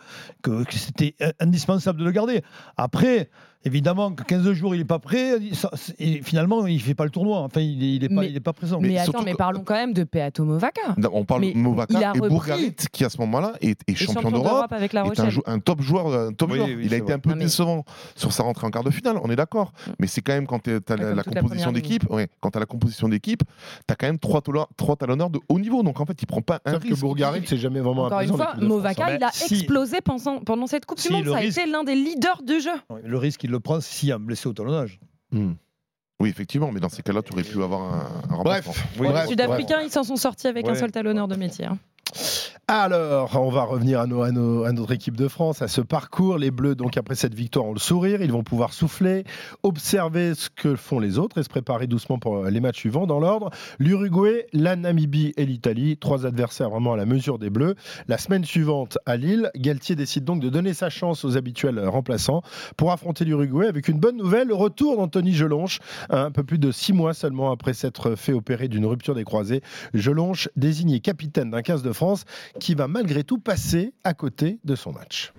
que, 0.43 0.65
que 0.65 0.75
c'était 0.75 1.15
indispensable 1.41 2.01
de 2.01 2.05
le 2.05 2.11
garder. 2.11 2.43
Après, 2.77 3.31
évidemment, 3.65 4.13
que 4.13 4.23
15 4.25 4.53
jours, 4.53 4.75
il 4.75 4.79
n'est 4.79 4.85
pas 4.85 4.99
prêt, 4.99 5.39
ça- 5.53 5.71
et 5.99 6.23
finalement, 6.23 6.67
il 6.67 6.81
fait 6.81 6.95
pas 6.95 7.05
le 7.05 7.11
tournoi. 7.11 7.41
Enfin, 7.41 7.61
il 7.61 8.01
n'est 8.01 8.09
pas, 8.09 8.25
il 8.25 8.37
est 8.37 8.41
pas 8.41 8.53
présent. 8.53 8.79
Mais, 8.81 8.89
Mais 8.89 8.99
attends, 8.99 9.23
mais 9.25 9.35
parlons 9.35 9.63
quand 9.65 9.75
même 9.75 9.93
de 9.93 10.05
Peato 10.05 10.45
Movaca. 10.45 10.81
Non, 10.97 11.11
On 11.13 11.25
parle 11.25 11.43
de 11.53 11.57
Movaca 11.57 12.01
et 12.01 12.07
repris. 12.19 12.29
Bourgarit, 12.29 12.75
qui 12.93 13.05
à 13.05 13.11
ce 13.11 13.19
moment-là 13.19 13.53
est, 13.61 13.77
champion 13.95 14.31
d'Europe. 14.31 14.73
avec 14.73 14.93
La 14.93 15.05
est 15.05 15.21
un, 15.21 15.29
un 15.47 15.59
top 15.59 15.81
joueur, 15.83 16.13
un 16.13 16.33
top 16.33 16.51
Oui, 16.51 16.57
joueur. 16.57 16.69
oui, 16.69 16.83
il 16.85 16.93
a 16.95 16.97
été 16.97 17.05
vrai. 17.07 17.13
un 17.15 17.19
peu 17.19 17.31
Non, 17.31 17.37
mais- 17.37 17.45
décevant 17.45 17.85
sur 18.17 18.33
sa 18.33 18.43
rentrée 18.43 18.67
en 18.67 18.71
quart 18.71 18.85
de 18.85 18.91
finale, 18.91 19.19
on 19.23 19.31
est 19.31 19.37
d'accord. 19.37 19.73
Mm. 19.87 19.91
Mais 20.01 20.07
c'est 20.07 20.21
quand 20.21 20.33
même 20.33 20.47
quand 20.47 20.61
tu 20.63 20.71
as 20.71 20.75
Ouais, 20.95 21.15
la, 21.15 21.23
composition 21.23 21.73
d'équipe, 21.73 22.05
quand 22.41 22.51
tu 22.51 22.57
as 22.57 22.61
la 22.61 22.67
composition 22.67 23.09
d'équipe, 23.09 23.43
tu 23.87 23.93
as 23.93 23.97
quand 23.97 24.07
même 24.07 24.19
trois, 24.19 24.41
talonneurs- 24.41 24.69
trois 24.77 24.97
talonneurs 24.97 25.31
de 25.31 25.41
haut 25.49 25.59
niveau. 25.59 25.83
Donc 25.83 26.01
en 26.01 26.07
fait, 26.07 26.21
il 26.21 26.27
prend 26.27 26.43
pas 26.43 26.61
un 26.65 26.73
Sauf 26.73 26.83
que 26.83 26.89
risque. 26.89 27.01
Bourgarit, 27.01 27.43
c'est 27.47 27.57
jamais 27.57 27.81
vraiment 27.81 28.05
Encore 28.05 28.21
une 28.21 28.29
imposant, 28.29 28.45
fois, 28.45 28.53
de 28.55 28.59
France, 28.61 28.69
Movaca, 28.69 29.07
hein. 29.07 29.17
il 29.19 29.25
a 29.25 29.29
explosé 29.29 29.99
pendant, 30.01 30.67
cette 30.67 30.87
Coupe 30.87 31.01
du 31.01 31.11
Monde. 31.13 31.27
Ça 31.27 31.35
a 31.37 31.39
risque- 31.39 31.59
été 31.59 31.71
l'un 31.71 31.85
des 31.85 31.95
leaders 31.95 32.43
du 32.43 32.61
jeu. 32.61 32.71
Le 33.05 33.19
risque, 33.19 33.45
il 33.45 33.51
le 33.55 33.61
prend 33.61 33.81
s'il 33.81 34.09
y 34.11 34.13
a 34.13 34.17
un 34.17 34.21
blessé 34.21 34.49
au 34.49 34.53
talonnage. 34.53 35.01
Hmm. 35.31 35.53
Oui, 36.21 36.29
effectivement, 36.29 36.71
mais 36.71 36.81
dans 36.81 36.89
ces 36.89 37.03
cas-là, 37.03 37.23
tu 37.23 37.33
aurais 37.33 37.43
pu 37.43 37.61
avoir 37.63 37.81
un, 37.83 38.23
un. 38.35 38.43
Bref, 38.43 38.69
Oui, 38.99 39.09
bref, 39.09 39.25
les 39.25 39.31
Sud-Africains, 39.31 39.81
ils 39.83 39.91
s'en 39.91 40.05
sont 40.05 40.17
sortis 40.17 40.47
avec 40.47 40.67
un 40.69 40.75
seul 40.75 40.93
talonneur 40.93 41.27
de 41.29 41.35
métier. 41.37 41.65
hein. 41.67 41.79
Alors, 42.67 43.39
on 43.39 43.51
va 43.51 43.65
revenir 43.65 44.01
à, 44.01 44.07
notre 44.07 44.93
équipe 44.93 45.19
de 45.19 45.29
France, 45.29 45.61
à 45.61 45.69
ce 45.69 45.83
parcours. 45.83 46.39
Les 46.39 46.51
Bleus, 46.51 46.75
donc 46.75 46.97
après 46.97 47.15
cette 47.15 47.35
victoire, 47.35 47.67
ont 47.67 47.75
le 47.75 47.79
sourire. 47.79 48.23
Ils 48.23 48.33
vont 48.33 48.43
pouvoir 48.43 48.73
souffler, 48.73 49.25
observer 49.63 50.35
ce 50.35 50.49
que 50.49 50.75
font 50.75 50.99
les 50.99 51.19
autres 51.19 51.37
et 51.37 51.43
se 51.43 51.51
préparer 51.51 51.87
doucement 51.87 52.19
pour 52.19 52.45
les 52.45 52.61
matchs 52.61 52.79
suivants 52.79 53.07
dans 53.07 53.21
l'ordre. 53.21 53.51
L'Uruguay, 53.79 54.47
la 54.55 54.77
Namibie 54.77 55.35
et 55.37 55.45
l'Italie. 55.45 55.99
Trois 55.99 56.25
adversaires 56.25 56.71
vraiment 56.71 56.95
à 56.95 56.97
la 56.97 57.05
mesure 57.05 57.39
des 57.39 57.51
Bleus. 57.51 57.75
La 58.09 58.17
semaine 58.17 58.47
suivante, 58.47 58.97
à 59.05 59.19
Lille, 59.19 59.51
Galtier 59.57 59.95
décide 59.95 60.25
donc 60.25 60.41
de 60.41 60.49
donner 60.49 60.73
sa 60.73 60.89
chance 60.89 61.25
aux 61.27 61.37
habituels 61.37 61.87
remplaçants 61.87 62.41
pour 62.79 62.93
affronter 62.93 63.27
l'Uruguay 63.27 63.67
avec 63.67 63.89
une 63.89 63.99
bonne 63.99 64.17
nouvelle, 64.17 64.49
le 64.49 64.55
retour 64.55 64.97
d'Anthony 64.97 65.35
Gelonche, 65.35 65.81
un 66.09 66.31
peu 66.31 66.45
plus 66.45 66.59
de 66.59 66.71
six 66.73 66.95
mois 66.95 67.13
seulement 67.13 67.51
après 67.51 67.75
s'être 67.75 68.15
fait 68.15 68.33
opérer 68.33 68.69
d'une 68.69 68.87
rupture 68.87 69.15
des 69.15 69.25
croisés. 69.25 69.61
Gelonche, 69.93 70.49
désigné 70.57 71.01
capitaine 71.01 71.51
d'un 71.51 71.61
15 71.61 71.83
de 71.83 71.93
France, 71.93 72.04
qui 72.61 72.75
va 72.75 72.87
malgré 72.89 73.25
tout 73.25 73.39
passer 73.39 73.93
à 74.05 74.15
côté 74.15 74.59
de 74.65 74.75
son 74.77 74.93
match. 74.93 75.33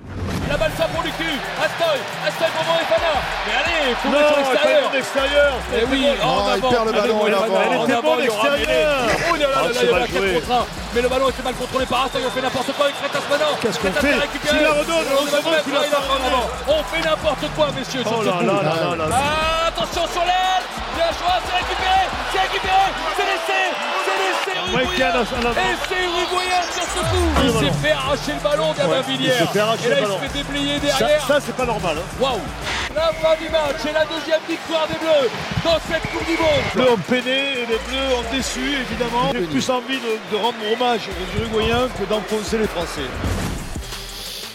La 0.49 0.57
balle 0.57 0.71
ça 0.77 0.85
pour 0.93 1.01
du 1.03 1.09
cul. 1.11 1.23
Astoy, 1.57 1.99
Astoy 2.27 2.47
pour 2.53 2.65
Moefana. 2.65 3.13
Mais 3.47 3.53
allez, 3.61 3.95
faut 3.95 4.09
mettre 4.09 4.37
l'extérieur. 4.37 4.91
l'extérieur. 4.93 5.53
Eh 5.73 5.85
oui, 5.91 6.05
Oh, 6.21 6.25
en 6.25 6.47
il 6.47 6.51
avant. 6.53 6.69
perd 6.69 6.85
le 6.85 6.91
ballon, 6.93 7.19
Elle 7.25 7.33
était 7.33 8.21
l'extérieur. 8.21 9.07
Oh 9.31 9.35
là 9.35 9.39
là 9.41 9.55
Ah, 9.55 9.61
là, 9.63 9.69
c'est 9.73 9.81
il 9.81 9.85
y 9.85 9.89
a 9.89 9.91
mal 9.91 10.01
la 10.01 10.07
4 10.07 10.17
joué. 10.17 10.33
contre 10.33 10.51
1. 10.51 10.65
Mais 10.93 11.01
le 11.01 11.09
ballon 11.09 11.29
était 11.29 11.43
mal 11.43 11.53
contrôlé 11.55 11.85
par 11.87 12.03
Astoy. 12.05 12.21
On 12.25 12.29
fait 12.29 12.41
n'importe 12.41 12.71
quoi 12.77 12.85
avec 12.85 12.95
maintenant. 13.01 13.57
Qu'est-ce 13.61 13.79
qu'on 13.79 13.91
fait 13.91 14.13
a 14.13 14.19
récupéré. 14.21 14.53
S'il 14.57 14.63
la 14.63 14.73
redonne, 14.73 15.05
Le 15.09 15.17
on 15.17 15.25
se 15.25 15.41
qu'il 15.41 15.73
la 15.73 15.89
fait 15.89 15.95
en 15.95 16.21
avant. 16.29 16.45
On 16.67 16.83
fait 16.83 17.01
n'importe 17.09 17.45
quoi, 17.55 17.67
messieurs, 17.75 18.01
sur 18.03 18.13
Oh 18.15 18.21
ce 18.21 18.27
là 18.27 18.33
coup. 18.37 18.45
là 18.45 18.53
là 18.63 18.95
là 18.95 19.07
là. 19.09 19.17
Ah, 19.17 19.67
attention 19.69 20.05
sur 20.13 20.23
l'aile 20.23 20.65
Bien 21.05 21.13
joué, 21.13 21.37
c'est 21.45 21.53
récupéré 21.53 22.01
C'est 22.33 22.39
récupéré 22.41 22.85
avec 24.75 24.97
Yann 24.97 25.15
Et 25.15 25.75
c'est 25.87 26.03
Uruguayen 26.03 26.61
sur 26.73 26.83
ce 26.83 26.99
coup 26.99 27.27
Il 27.43 27.51
s'est 27.51 27.77
fait 27.81 27.91
arracher 27.91 28.33
le 28.33 28.39
ballon, 28.43 28.73
Gabin 28.73 29.01
Villiers. 29.01 29.29
Et 29.29 29.57
là, 29.57 29.75
il 29.77 30.05
se 30.07 30.19
fait 30.19 30.33
déblayer 30.33 30.79
derrière. 30.79 31.27
Ça, 31.27 31.39
c'est 31.39 31.55
pas 31.55 31.65
normal. 31.65 31.97
Hein. 31.99 32.17
Waouh 32.19 32.41
La 32.95 33.11
fin 33.13 33.35
du 33.41 33.49
match 33.49 33.85
et 33.87 33.93
la 33.93 34.05
deuxième 34.05 34.41
victoire 34.49 34.87
des 34.87 34.95
Bleus 34.95 35.29
dans 35.63 35.77
cette 35.89 36.11
Coupe 36.11 36.25
du 36.25 36.31
Monde. 36.33 36.63
Les 36.75 36.81
Bleus 36.81 36.91
ont 36.91 36.97
peiné 36.97 37.51
et 37.51 37.65
les 37.65 37.79
Bleus 37.87 38.15
ont 38.17 38.35
déçu, 38.35 38.77
évidemment. 38.81 39.31
J'ai 39.33 39.41
plus 39.41 39.69
envie 39.69 39.99
de, 39.99 40.19
de 40.31 40.41
rendre 40.41 40.57
hommage 40.73 41.01
aux 41.09 41.39
Uruguayens 41.39 41.87
que 41.99 42.05
d'enfoncer 42.05 42.57
les 42.57 42.67
Français. 42.67 43.09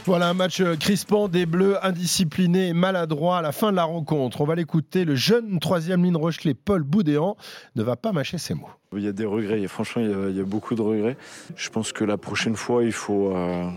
Voilà 0.06 0.28
un 0.28 0.34
match 0.34 0.60
euh, 0.60 0.76
crispant 0.76 1.28
des 1.28 1.44
Bleus, 1.44 1.76
indisciplinés 1.84 2.68
et 2.68 2.72
maladroits 2.72 3.38
à 3.38 3.42
la 3.42 3.52
fin 3.52 3.70
de 3.70 3.76
la 3.76 3.84
rencontre. 3.84 4.40
On 4.40 4.44
va 4.44 4.54
l'écouter. 4.54 5.04
Le 5.04 5.14
jeune 5.14 5.58
troisième 5.60 6.02
ligne 6.04 6.16
Rochelet, 6.16 6.54
Paul 6.54 6.82
Boudéan, 6.82 7.36
ne 7.76 7.82
va 7.82 7.96
pas 7.96 8.12
mâcher 8.12 8.38
ses 8.38 8.54
mots. 8.54 8.70
Il 8.96 9.02
y 9.02 9.08
a 9.08 9.12
des 9.12 9.26
regrets, 9.26 9.66
franchement, 9.68 10.02
il 10.02 10.36
y, 10.36 10.40
a, 10.40 10.44
beaucoup 10.44 10.74
de 10.74 10.82
regrets. 10.82 11.16
Je 11.54 11.68
pense 11.68 11.92
que 11.92 12.04
la 12.04 12.16
prochaine 12.16 12.56
fois, 12.56 12.82
il 12.82 12.92
faut. 12.92 13.32
Euh 13.34 13.68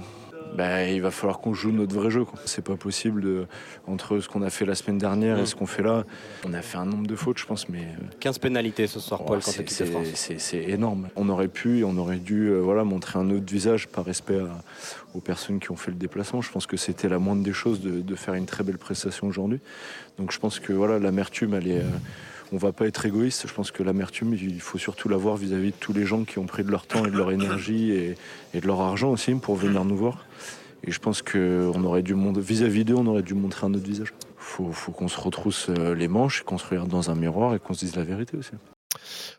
bah, 0.56 0.88
il 0.88 1.02
va 1.02 1.12
falloir 1.12 1.40
qu'on 1.40 1.54
joue 1.54 1.72
notre 1.72 1.96
vrai 1.96 2.10
jeu. 2.10 2.26
C'est 2.46 2.64
pas 2.64 2.76
possible 2.76 3.22
de, 3.22 3.46
entre 3.88 4.20
ce 4.20 4.30
qu'on 4.30 4.42
a 4.42 4.50
fait 4.50 4.66
la 4.66 4.76
semaine 4.76 4.98
dernière 4.98 5.40
et 5.40 5.46
ce 5.46 5.56
qu'on 5.56 5.66
fait 5.66 5.84
là. 5.84 6.06
On 6.46 6.54
a 6.54 6.62
fait 6.62 6.78
un 6.78 6.86
nombre 6.86 7.08
de 7.08 7.16
fautes, 7.16 7.38
je 7.38 7.46
pense, 7.46 7.70
mais 7.70 7.88
15 8.20 8.40
pénalités 8.40 8.88
ce 8.88 9.00
soir, 9.00 9.24
Paul, 9.26 9.40
quand 9.44 9.52
C'est 9.52 10.64
énorme. 10.64 11.10
On 11.16 11.30
aurait 11.30 11.48
pu 11.48 11.80
et 11.80 11.84
on 11.84 11.98
aurait 11.98 12.18
dû 12.18 12.48
euh, 12.48 12.60
voilà, 12.60 12.84
montrer 12.84 13.20
un 13.20 13.30
autre 13.30 13.52
visage 13.52 13.88
par 13.88 14.06
respect 14.06 14.40
à, 14.40 14.62
aux 15.16 15.22
personnes 15.22 15.60
qui 15.60 15.72
ont 15.72 15.76
fait 15.76 15.92
le 15.92 15.98
déplacement. 15.98 16.42
Je 16.42 16.52
pense 16.52 16.68
que 16.68 16.78
c'était 16.78 17.10
la 17.10 17.20
moindre 17.20 17.44
des 17.44 17.54
choses 17.54 17.82
de, 17.82 18.02
de, 18.02 18.16
faire 18.16 18.34
une 18.34 18.46
très 18.46 18.64
belle 18.64 18.78
prestation 18.78 19.28
aujourd'hui. 19.28 19.60
Donc 20.18 20.32
je 20.32 20.40
pense 20.40 20.60
que 20.60 20.74
voilà, 20.74 21.00
l'amertume, 21.00 21.54
elle 21.54 21.68
est. 21.68 21.80
Euh, 21.80 21.90
on 22.54 22.58
va 22.58 22.72
pas 22.72 22.86
être 22.86 23.06
égoïste. 23.06 23.48
Je 23.48 23.54
pense 23.54 23.72
que 23.72 23.82
l'amertume, 23.82 24.36
il 24.36 24.62
faut 24.62 24.78
surtout 24.78 25.10
l'avoir 25.10 25.36
vis-à-vis 25.36 25.72
de 25.72 25.76
tous 25.80 25.92
les 25.92 26.06
gens 26.06 26.24
qui 26.24 26.38
ont 26.38 26.46
pris 26.46 26.64
de 26.64 26.70
leur 26.70 26.86
temps 26.86 27.04
et 27.06 27.10
de 27.10 27.18
leur 27.18 27.32
énergie 27.32 27.92
et, 27.92 28.16
de 28.54 28.68
leur 28.68 28.80
argent 28.80 29.10
aussi 29.10 29.34
pour 29.34 29.56
venir 29.56 29.84
nous 29.84 29.98
voir. 29.98 30.26
Et 30.84 30.92
je 30.92 31.00
pense 31.00 31.22
qu'on 31.24 31.84
aurait 31.84 32.04
dû 32.04 32.14
vis-à-vis 32.38 32.86
d'eux, 32.86 32.96
on 32.96 33.08
aurait 33.08 33.24
dû 33.24 33.34
montrer 33.34 33.66
un 33.66 33.74
autre 33.74 33.86
visage. 33.86 34.14
Faut, 34.38 34.72
faut 34.72 34.92
qu'on 34.92 35.08
se 35.08 35.20
retrousse 35.20 35.70
euh, 35.70 35.96
les 35.96 36.08
manches, 36.08 36.44
qu'on 36.44 36.58
se 36.58 36.68
regarde 36.68 36.90
dans 36.90 37.10
un 37.10 37.16
miroir 37.16 37.56
et 37.56 37.60
qu'on 37.60 37.74
se 37.74 37.86
dise 37.86 37.96
la 37.96 38.04
vérité 38.04 38.38
aussi. 38.38 38.52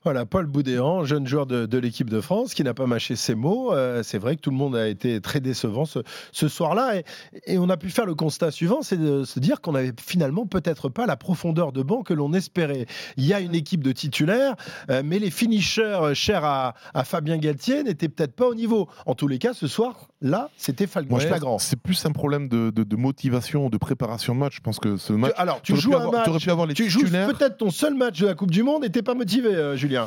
Voilà, 0.04 0.26
Paul 0.26 0.46
Boudéan, 0.46 1.04
jeune 1.04 1.26
joueur 1.26 1.46
de, 1.46 1.66
de 1.66 1.78
l'équipe 1.78 2.10
de 2.10 2.20
France, 2.20 2.54
qui 2.54 2.64
n'a 2.64 2.74
pas 2.74 2.86
mâché 2.86 3.16
ses 3.16 3.34
mots. 3.34 3.72
Euh, 3.72 4.02
c'est 4.02 4.18
vrai 4.18 4.36
que 4.36 4.40
tout 4.40 4.50
le 4.50 4.56
monde 4.56 4.76
a 4.76 4.88
été 4.88 5.20
très 5.20 5.40
décevant 5.40 5.84
ce, 5.84 6.00
ce 6.32 6.48
soir-là. 6.48 6.96
Et, 6.96 7.04
et, 7.46 7.58
on 7.58 7.68
a 7.68 7.76
pu 7.76 7.90
faire 7.90 8.06
le 8.06 8.14
constat 8.14 8.50
suivant, 8.50 8.82
c'est 8.82 8.96
de 8.96 9.24
se 9.24 9.40
dire 9.40 9.60
qu'on 9.60 9.72
n'avait 9.72 9.92
finalement 10.00 10.46
peut-être 10.46 10.88
pas 10.88 11.06
la 11.06 11.16
profondeur 11.16 11.72
de 11.72 11.82
banc 11.82 12.02
que 12.02 12.14
l'on 12.14 12.32
espérait. 12.32 12.86
Il 13.16 13.24
y 13.24 13.32
a 13.32 13.40
une 13.40 13.54
équipe 13.54 13.82
de 13.82 13.92
titulaires, 13.92 14.54
euh, 14.90 15.02
mais 15.04 15.18
les 15.18 15.30
finishers 15.30 16.12
chers 16.14 16.44
à, 16.44 16.74
à 16.94 17.04
Fabien 17.04 17.38
Galtier 17.38 17.82
n'étaient 17.82 18.08
peut-être 18.08 18.34
pas 18.34 18.46
au 18.46 18.54
niveau. 18.54 18.88
En 19.06 19.14
tous 19.14 19.28
les 19.28 19.38
cas, 19.38 19.54
ce 19.54 19.66
soir, 19.66 20.08
là, 20.20 20.50
c'était 20.56 20.86
flagrant. 20.86 21.58
C'est 21.58 21.80
plus 21.80 22.04
un 22.06 22.12
problème 22.12 22.48
de, 22.48 22.70
de, 22.70 22.82
de, 22.82 22.96
motivation, 22.96 23.68
de 23.68 23.76
préparation 23.76 24.34
de 24.34 24.40
match. 24.40 24.56
Je 24.56 24.60
pense 24.60 24.78
que 24.78 24.96
ce 24.96 25.12
match. 25.12 25.32
Tu, 25.34 25.40
alors, 25.40 25.62
tu 25.62 25.76
joues 25.76 25.94
un 25.94 26.00
avoir, 26.00 26.26
match. 26.26 26.44
Pu 26.44 26.50
avoir 26.50 26.66
les 26.66 26.74
tu 26.74 26.88
joues 26.88 27.02
peut-être 27.02 27.56
ton 27.58 27.70
seul 27.70 27.94
match 27.94 28.20
de 28.20 28.26
la 28.26 28.34
Coupe 28.34 28.50
du 28.50 28.62
Monde 28.62 28.84
et 28.84 28.90
t'es 28.90 29.02
pas 29.02 29.14
motivé, 29.14 29.50
euh, 29.64 29.76
Julien. 29.76 30.06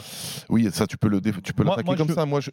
Oui, 0.49 0.69
ça 0.71 0.87
tu 0.87 0.97
peux 0.97 1.09
le 1.09 1.21
tu 1.21 1.53
peux 1.53 1.63
l'attaquer 1.63 1.95
comme 1.95 2.07
je... 2.07 2.13
ça. 2.13 2.25
Moi, 2.25 2.39
je, 2.39 2.51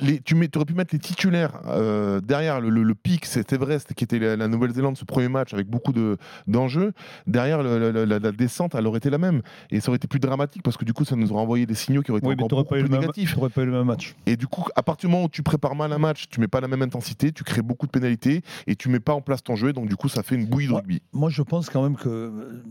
les, 0.00 0.20
tu 0.20 0.34
mets, 0.34 0.48
aurais 0.56 0.64
pu 0.64 0.74
mettre 0.74 0.94
les 0.94 0.98
titulaires 0.98 1.60
euh, 1.66 2.20
derrière 2.20 2.60
le, 2.60 2.70
le, 2.70 2.82
le, 2.82 2.94
pic, 2.94 3.26
c'est 3.26 3.52
Everest 3.52 3.94
qui 3.94 4.04
était 4.04 4.18
la, 4.18 4.36
la 4.36 4.48
Nouvelle-Zélande 4.48 4.96
ce 4.96 5.04
premier 5.04 5.28
match 5.28 5.52
avec 5.54 5.68
beaucoup 5.68 5.92
de 5.92 6.16
d'enjeux. 6.46 6.92
Derrière 7.26 7.62
le, 7.62 7.90
la, 7.90 8.18
la, 8.18 8.32
descente, 8.32 8.74
elle 8.74 8.86
aurait 8.86 8.98
été 8.98 9.10
la 9.10 9.18
même 9.18 9.42
et 9.70 9.80
ça 9.80 9.88
aurait 9.88 9.96
été 9.96 10.08
plus 10.08 10.20
dramatique 10.20 10.62
parce 10.62 10.76
que 10.76 10.84
du 10.84 10.92
coup, 10.92 11.04
ça 11.04 11.16
nous 11.16 11.32
aurait 11.32 11.42
envoyé 11.42 11.66
des 11.66 11.74
signaux 11.74 12.02
qui 12.02 12.10
auraient 12.10 12.18
été 12.18 12.28
oui, 12.28 12.34
encore 12.34 12.48
beaucoup 12.60 12.74
plus 12.74 12.88
négatifs. 12.88 13.36
Même, 13.36 13.50
pas 13.50 13.62
eu 13.62 13.66
le 13.66 13.72
même 13.72 13.84
match. 13.84 14.14
Et 14.26 14.36
du 14.36 14.46
coup, 14.46 14.64
à 14.76 14.82
partir 14.82 15.08
du 15.08 15.14
moment 15.14 15.26
où 15.26 15.28
tu 15.28 15.42
prépares 15.42 15.74
mal 15.74 15.92
un 15.92 15.98
match, 15.98 16.28
tu 16.30 16.40
mets 16.40 16.48
pas 16.48 16.60
la 16.60 16.68
même 16.68 16.82
intensité, 16.82 17.32
tu 17.32 17.44
crées 17.44 17.62
beaucoup 17.62 17.86
de 17.86 17.92
pénalités 17.92 18.42
et 18.66 18.76
tu 18.76 18.88
mets 18.88 19.00
pas 19.00 19.14
en 19.14 19.20
place 19.20 19.42
ton 19.42 19.56
jeu. 19.56 19.70
Et 19.70 19.72
donc 19.72 19.88
du 19.88 19.96
coup, 19.96 20.08
ça 20.08 20.22
fait 20.22 20.34
une 20.34 20.46
bouillie 20.46 20.68
de 20.68 20.72
rugby. 20.72 21.02
Moi, 21.12 21.30
je 21.30 21.42
pense 21.42 21.70
quand 21.70 21.82
même 21.82 21.96
que 21.96 22.08
euh, 22.08 22.62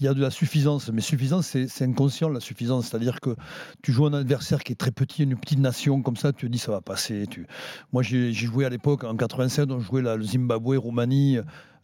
il 0.00 0.04
y 0.04 0.08
a 0.08 0.14
de 0.14 0.20
la 0.20 0.30
suffisance, 0.30 0.90
mais 0.92 1.00
suffisance, 1.00 1.46
c'est 1.46 1.84
inconscient 1.84 2.28
la 2.28 2.40
suffisance, 2.40 2.88
c'est-à-dire 2.88 3.07
que 3.20 3.36
tu 3.82 3.92
joues 3.92 4.06
un 4.06 4.12
adversaire 4.12 4.62
qui 4.62 4.72
est 4.72 4.76
très 4.76 4.90
petit, 4.90 5.24
une 5.24 5.36
petite 5.36 5.58
nation 5.58 6.02
comme 6.02 6.16
ça, 6.16 6.32
tu 6.32 6.46
te 6.46 6.52
dis 6.52 6.58
ça 6.58 6.72
va 6.72 6.80
passer. 6.80 7.26
Tu... 7.28 7.46
Moi 7.92 8.02
j'ai 8.02 8.32
joué 8.32 8.64
à 8.64 8.68
l'époque 8.68 9.04
en 9.04 9.16
87, 9.16 9.70
on 9.70 9.80
jouait 9.80 10.02
le 10.02 10.22
Zimbabwe, 10.22 10.76
Roumanie. 10.78 11.38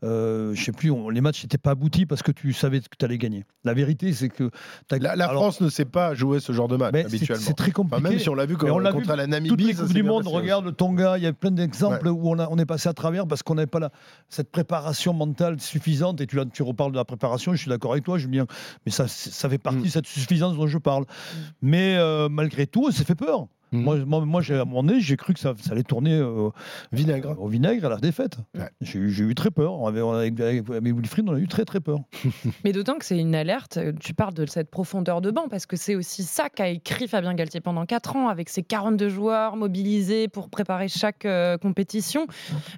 Euh, 0.04 0.54
je 0.54 0.62
sais 0.62 0.72
plus, 0.72 0.90
on, 0.90 1.08
les 1.08 1.20
matchs 1.20 1.42
n'étaient 1.42 1.58
pas 1.58 1.70
aboutis 1.70 2.06
parce 2.06 2.22
que 2.22 2.30
tu 2.30 2.52
savais 2.52 2.80
que 2.80 2.96
tu 2.98 3.04
allais 3.04 3.18
gagner. 3.18 3.44
La 3.64 3.74
vérité, 3.74 4.12
c'est 4.12 4.28
que 4.28 4.50
la, 4.90 5.16
la 5.16 5.28
Alors, 5.28 5.42
France 5.42 5.60
ne 5.60 5.68
sait 5.68 5.86
pas 5.86 6.14
jouer 6.14 6.40
ce 6.40 6.52
genre 6.52 6.68
de 6.68 6.76
match 6.76 6.94
habituellement. 6.94 7.42
C'est 7.44 7.54
très 7.54 7.70
compliqué. 7.70 7.96
Enfin, 7.96 8.10
même 8.10 8.18
si 8.18 8.28
on 8.28 8.34
l'a 8.34 8.46
vu 8.46 8.56
quand, 8.56 8.68
on 8.68 8.78
l'a 8.78 8.92
contre 8.92 9.10
vu, 9.10 9.16
la 9.16 9.26
Namibie. 9.26 9.48
Toutes 9.48 9.66
les 9.66 9.74
coupes 9.74 9.92
du 9.92 10.02
monde, 10.02 10.26
regarde 10.26 10.66
le 10.66 10.72
Tonga, 10.72 11.16
il 11.16 11.24
y 11.24 11.26
a 11.26 11.32
plein 11.32 11.50
d'exemples 11.50 12.06
ouais. 12.06 12.12
où 12.12 12.30
on, 12.30 12.38
a, 12.38 12.48
on, 12.50 12.58
est 12.58 12.66
passé 12.66 12.88
à 12.88 12.92
travers 12.92 13.26
parce 13.26 13.42
qu'on 13.42 13.54
n'avait 13.54 13.66
pas 13.66 13.80
la, 13.80 13.90
cette 14.28 14.50
préparation 14.50 15.14
mentale 15.14 15.60
suffisante. 15.60 16.20
Et 16.20 16.26
tu, 16.26 16.38
tu 16.52 16.62
reparles 16.62 16.92
de 16.92 16.96
la 16.96 17.04
préparation, 17.04 17.52
je 17.52 17.58
suis 17.58 17.70
d'accord 17.70 17.92
avec 17.92 18.04
toi, 18.04 18.18
Julien, 18.18 18.46
mais 18.84 18.92
ça, 18.92 19.08
ça 19.08 19.48
fait 19.48 19.58
partie 19.58 19.80
mm. 19.80 19.84
de 19.84 19.88
cette 19.88 20.06
suffisance 20.06 20.56
dont 20.56 20.66
je 20.66 20.78
parle. 20.78 21.04
Mm. 21.04 21.38
Mais 21.62 21.96
euh, 21.96 22.28
malgré 22.28 22.66
tout, 22.66 22.90
s'est 22.90 23.04
fait 23.04 23.14
peur. 23.14 23.46
Mmh. 23.74 23.82
Moi, 23.82 23.96
moi, 24.04 24.24
moi 24.24 24.42
à 24.48 24.52
un 24.52 24.64
moment 24.64 24.82
donné, 24.82 25.00
j'ai 25.00 25.16
cru 25.16 25.34
que 25.34 25.40
ça, 25.40 25.54
ça 25.60 25.72
allait 25.72 25.82
tourner 25.82 26.14
euh, 26.14 26.50
vinaigre. 26.92 27.36
au 27.40 27.48
vinaigre 27.48 27.86
à 27.86 27.88
la 27.88 27.96
défaite. 27.96 28.36
Ouais. 28.54 28.70
J'ai 28.80 28.98
eu, 28.98 29.34
très 29.34 29.50
peur. 29.50 29.74
On 29.74 29.86
avait, 29.86 30.00
on 30.00 30.12
avait, 30.12 30.26
avec, 30.40 30.70
avec 30.70 30.94
Wilfried, 30.94 31.28
on 31.28 31.34
a 31.34 31.38
eu 31.38 31.48
très 31.48 31.64
très 31.64 31.80
peur. 31.80 32.00
Mais 32.64 32.72
d'autant 32.72 32.98
que 32.98 33.04
c'est 33.04 33.18
une 33.18 33.34
alerte. 33.34 33.78
Tu 34.00 34.14
parles 34.14 34.34
de 34.34 34.46
cette 34.46 34.70
profondeur 34.70 35.20
de 35.20 35.30
banc 35.30 35.48
parce 35.48 35.66
que 35.66 35.76
c'est 35.76 35.94
aussi 35.94 36.22
ça 36.22 36.48
qu'a 36.48 36.68
écrit 36.68 37.08
Fabien 37.08 37.34
Galtier 37.34 37.60
pendant 37.60 37.84
4 37.86 38.16
ans 38.16 38.28
avec 38.28 38.48
ses 38.48 38.62
42 38.62 39.08
joueurs 39.08 39.56
mobilisés 39.56 40.28
pour 40.28 40.48
préparer 40.48 40.88
chaque 40.88 41.24
euh, 41.24 41.58
compétition. 41.58 42.26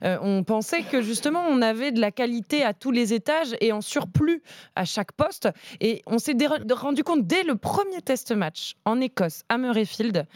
Euh, 0.05 0.19
on 0.23 0.45
pensait 0.45 0.83
que 0.83 1.03
justement 1.03 1.45
on 1.49 1.63
avait 1.63 1.93
de 1.93 2.01
la 2.01 2.11
qualité 2.11 2.63
à 2.63 2.73
tous 2.73 2.91
les 2.91 3.13
étages 3.13 3.55
et 3.61 3.73
en 3.73 3.81
surplus 3.81 4.43
à 4.75 4.85
chaque 4.85 5.13
poste. 5.13 5.49
Et 5.81 6.03
on 6.07 6.19
s'est 6.19 6.37
rendu 6.71 7.03
compte 7.03 7.27
dès 7.27 7.43
le 7.43 7.57
premier 7.57 8.01
test 8.05 8.33
match 8.33 8.75
en 8.85 9.01
Écosse 9.01 9.43
à 9.49 9.59
Murrayfield 9.59 10.27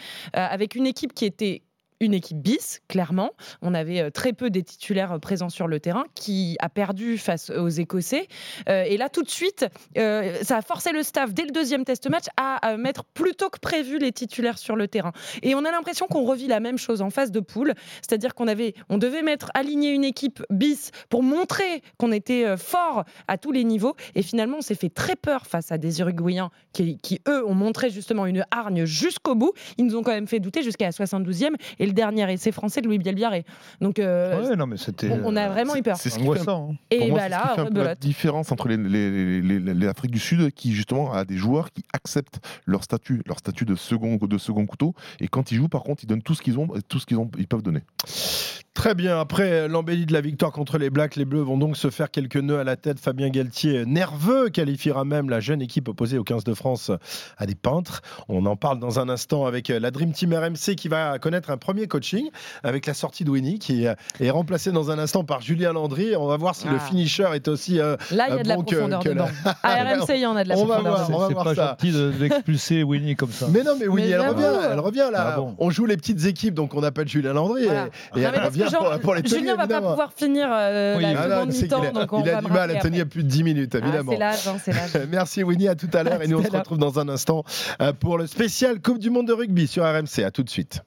avec 0.50 0.74
une 0.74 0.86
équipe 0.86 1.14
qui 1.14 1.24
était 1.24 1.62
une 2.00 2.14
équipe 2.14 2.38
bis, 2.38 2.80
clairement. 2.88 3.32
On 3.60 3.74
avait 3.74 4.00
euh, 4.00 4.10
très 4.10 4.32
peu 4.32 4.50
des 4.50 4.62
titulaires 4.62 5.12
euh, 5.12 5.18
présents 5.18 5.50
sur 5.50 5.68
le 5.68 5.80
terrain, 5.80 6.04
qui 6.14 6.56
a 6.58 6.70
perdu 6.70 7.18
face 7.18 7.50
aux 7.50 7.68
Écossais. 7.68 8.26
Euh, 8.68 8.84
et 8.84 8.96
là, 8.96 9.10
tout 9.10 9.22
de 9.22 9.28
suite, 9.28 9.66
ça 9.94 10.56
a 10.56 10.62
forcé 10.62 10.92
le 10.92 11.02
staff, 11.02 11.34
dès 11.34 11.44
le 11.44 11.50
deuxième 11.50 11.84
test 11.84 12.08
match, 12.08 12.24
à, 12.36 12.76
mettre 12.76 13.04
plus 13.04 13.34
tôt 13.34 13.50
que 13.50 13.58
prévu 13.58 13.98
les 13.98 14.12
titulaires 14.12 14.58
sur 14.58 14.76
le 14.76 14.88
terrain. 14.88 15.12
Et 15.42 15.54
on 15.54 15.64
a 15.64 15.70
l'impression 15.70 16.06
qu'on 16.06 16.24
revit 16.24 16.46
la 16.46 16.60
même 16.60 16.78
chose 16.78 17.02
en 17.02 17.10
phase 17.10 17.30
de 17.30 17.40
poule, 17.40 17.74
c'est-à-dire 17.96 18.34
qu'on 18.34 18.48
avait, 18.48 18.74
on 18.88 18.96
devait 18.96 19.22
mettre, 19.22 19.50
aligner 19.54 19.90
une 19.90 20.04
équipe 20.04 20.42
bis 20.50 20.90
pour 21.08 21.22
montrer 21.22 21.82
qu'on 21.98 22.12
était 22.12 22.56
fort 22.56 23.04
à 23.28 23.36
tous 23.36 23.52
les 23.52 23.64
niveaux. 23.64 23.94
Et 24.14 24.22
finalement, 24.22 24.58
on 24.58 24.62
s'est 24.62 24.74
fait 24.74 24.88
très 24.88 25.16
peur 25.16 25.46
face 25.46 25.72
à 25.72 25.78
des 25.78 26.00
Uruguayens 26.00 26.50
qui, 26.72 27.20
eux, 27.28 27.46
ont 27.46 27.54
montré 27.54 27.90
justement 27.90 28.26
une 28.26 28.44
hargne 28.50 28.84
jusqu'au 28.84 29.34
bout. 29.34 29.52
Ils 29.76 29.84
nous 29.84 29.96
ont 29.96 30.02
quand 30.02 30.12
même 30.12 30.28
fait 30.28 30.40
douter 30.40 30.62
jusqu'à 30.62 30.86
la 30.86 30.92
72e. 30.92 31.54
Et 31.78 31.89
le 31.90 31.94
dernier 31.94 32.32
essai 32.32 32.52
français 32.52 32.80
de 32.80 32.86
Louis 32.86 32.98
Bielbiaré. 32.98 33.44
Donc, 33.80 33.98
euh, 33.98 34.48
ouais, 34.48 34.56
non, 34.56 34.66
mais. 34.66 34.76
On, 35.04 35.20
on, 35.24 35.36
a 35.36 35.48
vraiment 35.48 35.76
eu 35.76 35.82
peur. 35.82 35.96
C'est 35.96 36.10
ce 36.10 36.18
qui 36.18 36.24
fait, 36.24 36.48
hein. 36.48 36.70
Et 36.90 37.10
bah 37.10 37.28
là, 37.28 37.54
ce 37.56 37.62
qui 37.62 37.74
fait 37.74 37.84
la 37.84 37.94
différence 37.94 38.52
entre 38.52 38.68
l'Afrique 38.68 40.10
du 40.10 40.18
Sud, 40.18 40.52
qui 40.52 40.72
justement 40.72 41.12
a 41.12 41.24
des 41.24 41.36
joueurs 41.36 41.70
qui 41.70 41.84
acceptent 41.92 42.40
leur 42.66 42.84
statut, 42.84 43.22
leur 43.26 43.38
statut 43.38 43.64
de 43.64 43.74
second, 43.74 44.16
de 44.16 44.38
second 44.38 44.66
couteau, 44.66 44.94
et 45.20 45.28
quand 45.28 45.52
ils 45.52 45.56
jouent, 45.56 45.68
par 45.68 45.82
contre, 45.82 46.04
ils 46.04 46.06
donnent 46.06 46.22
tout 46.22 46.34
ce 46.34 46.42
qu'ils 46.42 46.58
ont, 46.58 46.68
tout 46.88 46.98
ce 46.98 47.06
qu'ils 47.06 47.18
ont, 47.18 47.30
ils 47.38 47.46
peuvent 47.46 47.62
donner. 47.62 47.80
Très 48.72 48.94
bien. 48.94 49.18
Après 49.18 49.66
l'embellie 49.66 50.06
de 50.06 50.12
la 50.12 50.20
victoire 50.20 50.52
contre 50.52 50.78
les 50.78 50.90
Blacks, 50.90 51.16
les 51.16 51.24
Bleus 51.24 51.42
vont 51.42 51.58
donc 51.58 51.76
se 51.76 51.90
faire 51.90 52.08
quelques 52.08 52.36
nœuds 52.36 52.60
à 52.60 52.64
la 52.64 52.76
tête. 52.76 53.00
Fabien 53.00 53.28
Galtier, 53.28 53.84
nerveux, 53.84 54.48
qualifiera 54.48 55.04
même 55.04 55.28
la 55.28 55.40
jeune 55.40 55.60
équipe 55.60 55.88
opposée 55.88 56.18
au 56.18 56.24
15 56.24 56.44
de 56.44 56.54
France 56.54 56.92
à 57.36 57.46
des 57.46 57.56
peintres. 57.56 58.00
On 58.28 58.46
en 58.46 58.54
parle 58.54 58.78
dans 58.78 59.00
un 59.00 59.08
instant 59.08 59.44
avec 59.44 59.68
la 59.68 59.90
Dream 59.90 60.12
Team 60.12 60.32
RMC 60.32 60.76
qui 60.76 60.86
va 60.86 61.18
connaître 61.18 61.50
un 61.50 61.56
premier 61.56 61.88
coaching 61.88 62.30
avec 62.62 62.86
la 62.86 62.94
sortie 62.94 63.24
de 63.24 63.30
Winnie 63.30 63.58
qui 63.58 63.86
est 63.86 64.30
remplacée 64.30 64.70
dans 64.70 64.92
un 64.92 65.00
instant 65.00 65.24
par 65.24 65.40
Julien 65.40 65.72
Landry. 65.72 66.14
On 66.16 66.28
va 66.28 66.36
voir 66.36 66.54
si 66.54 66.66
ah. 66.68 66.72
le 66.72 66.78
finisher 66.78 67.28
est 67.34 67.48
aussi 67.48 67.80
euh, 67.80 67.96
là 68.12 68.28
il 68.28 68.36
y 68.36 68.38
a 68.38 68.38
bon 68.38 68.42
de 68.42 68.48
la 68.48 68.54
profondeur 68.54 69.02
que, 69.02 69.08
dedans. 69.08 69.28
La... 69.44 69.56
À 69.64 69.82
RMC 69.82 70.10
il 70.10 70.20
y 70.20 70.26
en 70.26 70.36
a 70.36 70.44
de 70.44 70.48
la 70.48 70.56
on 70.56 70.66
profondeur. 70.66 70.96
Va 70.96 71.04
voir, 71.04 71.30
on 71.30 71.34
va 71.34 71.44
pas 71.44 71.54
ça. 71.56 71.76
gentil 71.80 71.92
d'expulser 72.20 72.82
Winnie 72.84 73.16
comme 73.16 73.32
ça. 73.32 73.48
Mais 73.50 73.64
non, 73.64 73.72
mais 73.78 73.88
Winnie, 73.88 74.10
Mais 74.10 74.14
elle 74.14 74.28
revient, 74.28 74.68
elle 74.70 74.80
revient 74.80 75.08
là. 75.12 75.32
Ah 75.34 75.36
bon. 75.40 75.56
On 75.58 75.70
joue 75.70 75.86
les 75.86 75.96
petites 75.96 76.24
équipes, 76.24 76.54
donc 76.54 76.74
on 76.74 76.84
appelle 76.84 77.08
Julien 77.08 77.32
Landry 77.32 77.64
Voilà. 77.64 77.88
et, 78.14 78.20
et 78.20 78.22
Non, 78.22 78.30
elle 78.32 78.44
revient 78.44 78.59
que 78.66 78.70
genre, 78.72 78.90
pour, 78.90 79.00
pour 79.00 79.14
les 79.14 79.22
tenir, 79.22 79.38
Julien 79.38 79.54
va 79.56 79.66
pas 79.66 79.80
pouvoir 79.80 80.12
finir 80.14 80.48
euh, 80.50 80.96
Oui, 80.96 81.02
la 81.02 81.08
Ah 81.22 81.28
non, 81.28 81.34
seconde 81.36 81.52
c'est 81.52 81.68
qu'il 81.68 81.76
mi-temps, 81.76 81.82
a- 81.82 81.90
donc 82.00 82.12
on 82.12 82.22
il 82.24 82.28
a 82.28 82.32
va 82.34 82.40
du 82.42 82.52
mal 82.52 82.70
à 82.70 82.74
tenir 82.80 83.06
plus 83.06 83.22
de 83.24 83.28
10 83.28 83.42
minutes. 83.44 83.74
Ah, 83.74 83.78
évidemment. 83.78 84.12
c'est 84.12 84.18
l'âge, 84.18 84.48
hein, 84.48 84.56
c'est 84.64 84.72
l'âge. 84.72 85.06
Merci 85.10 85.42
Winnie, 85.42 85.68
à 85.68 85.74
tout 85.74 85.88
à 85.92 86.02
l'heure. 86.02 86.22
Et 86.22 86.28
nous, 86.28 86.38
on 86.38 86.44
se 86.44 86.50
retrouve 86.50 86.78
dans 86.78 86.98
un 86.98 87.08
instant 87.08 87.44
euh, 87.80 87.92
pour 87.92 88.18
le 88.18 88.26
spécial 88.26 88.80
Coupe 88.80 88.98
du 88.98 89.10
Monde 89.10 89.26
de 89.28 89.32
rugby 89.32 89.66
sur 89.66 89.84
RMC. 89.84 90.24
À 90.24 90.30
tout 90.30 90.42
de 90.42 90.50
suite. 90.50 90.80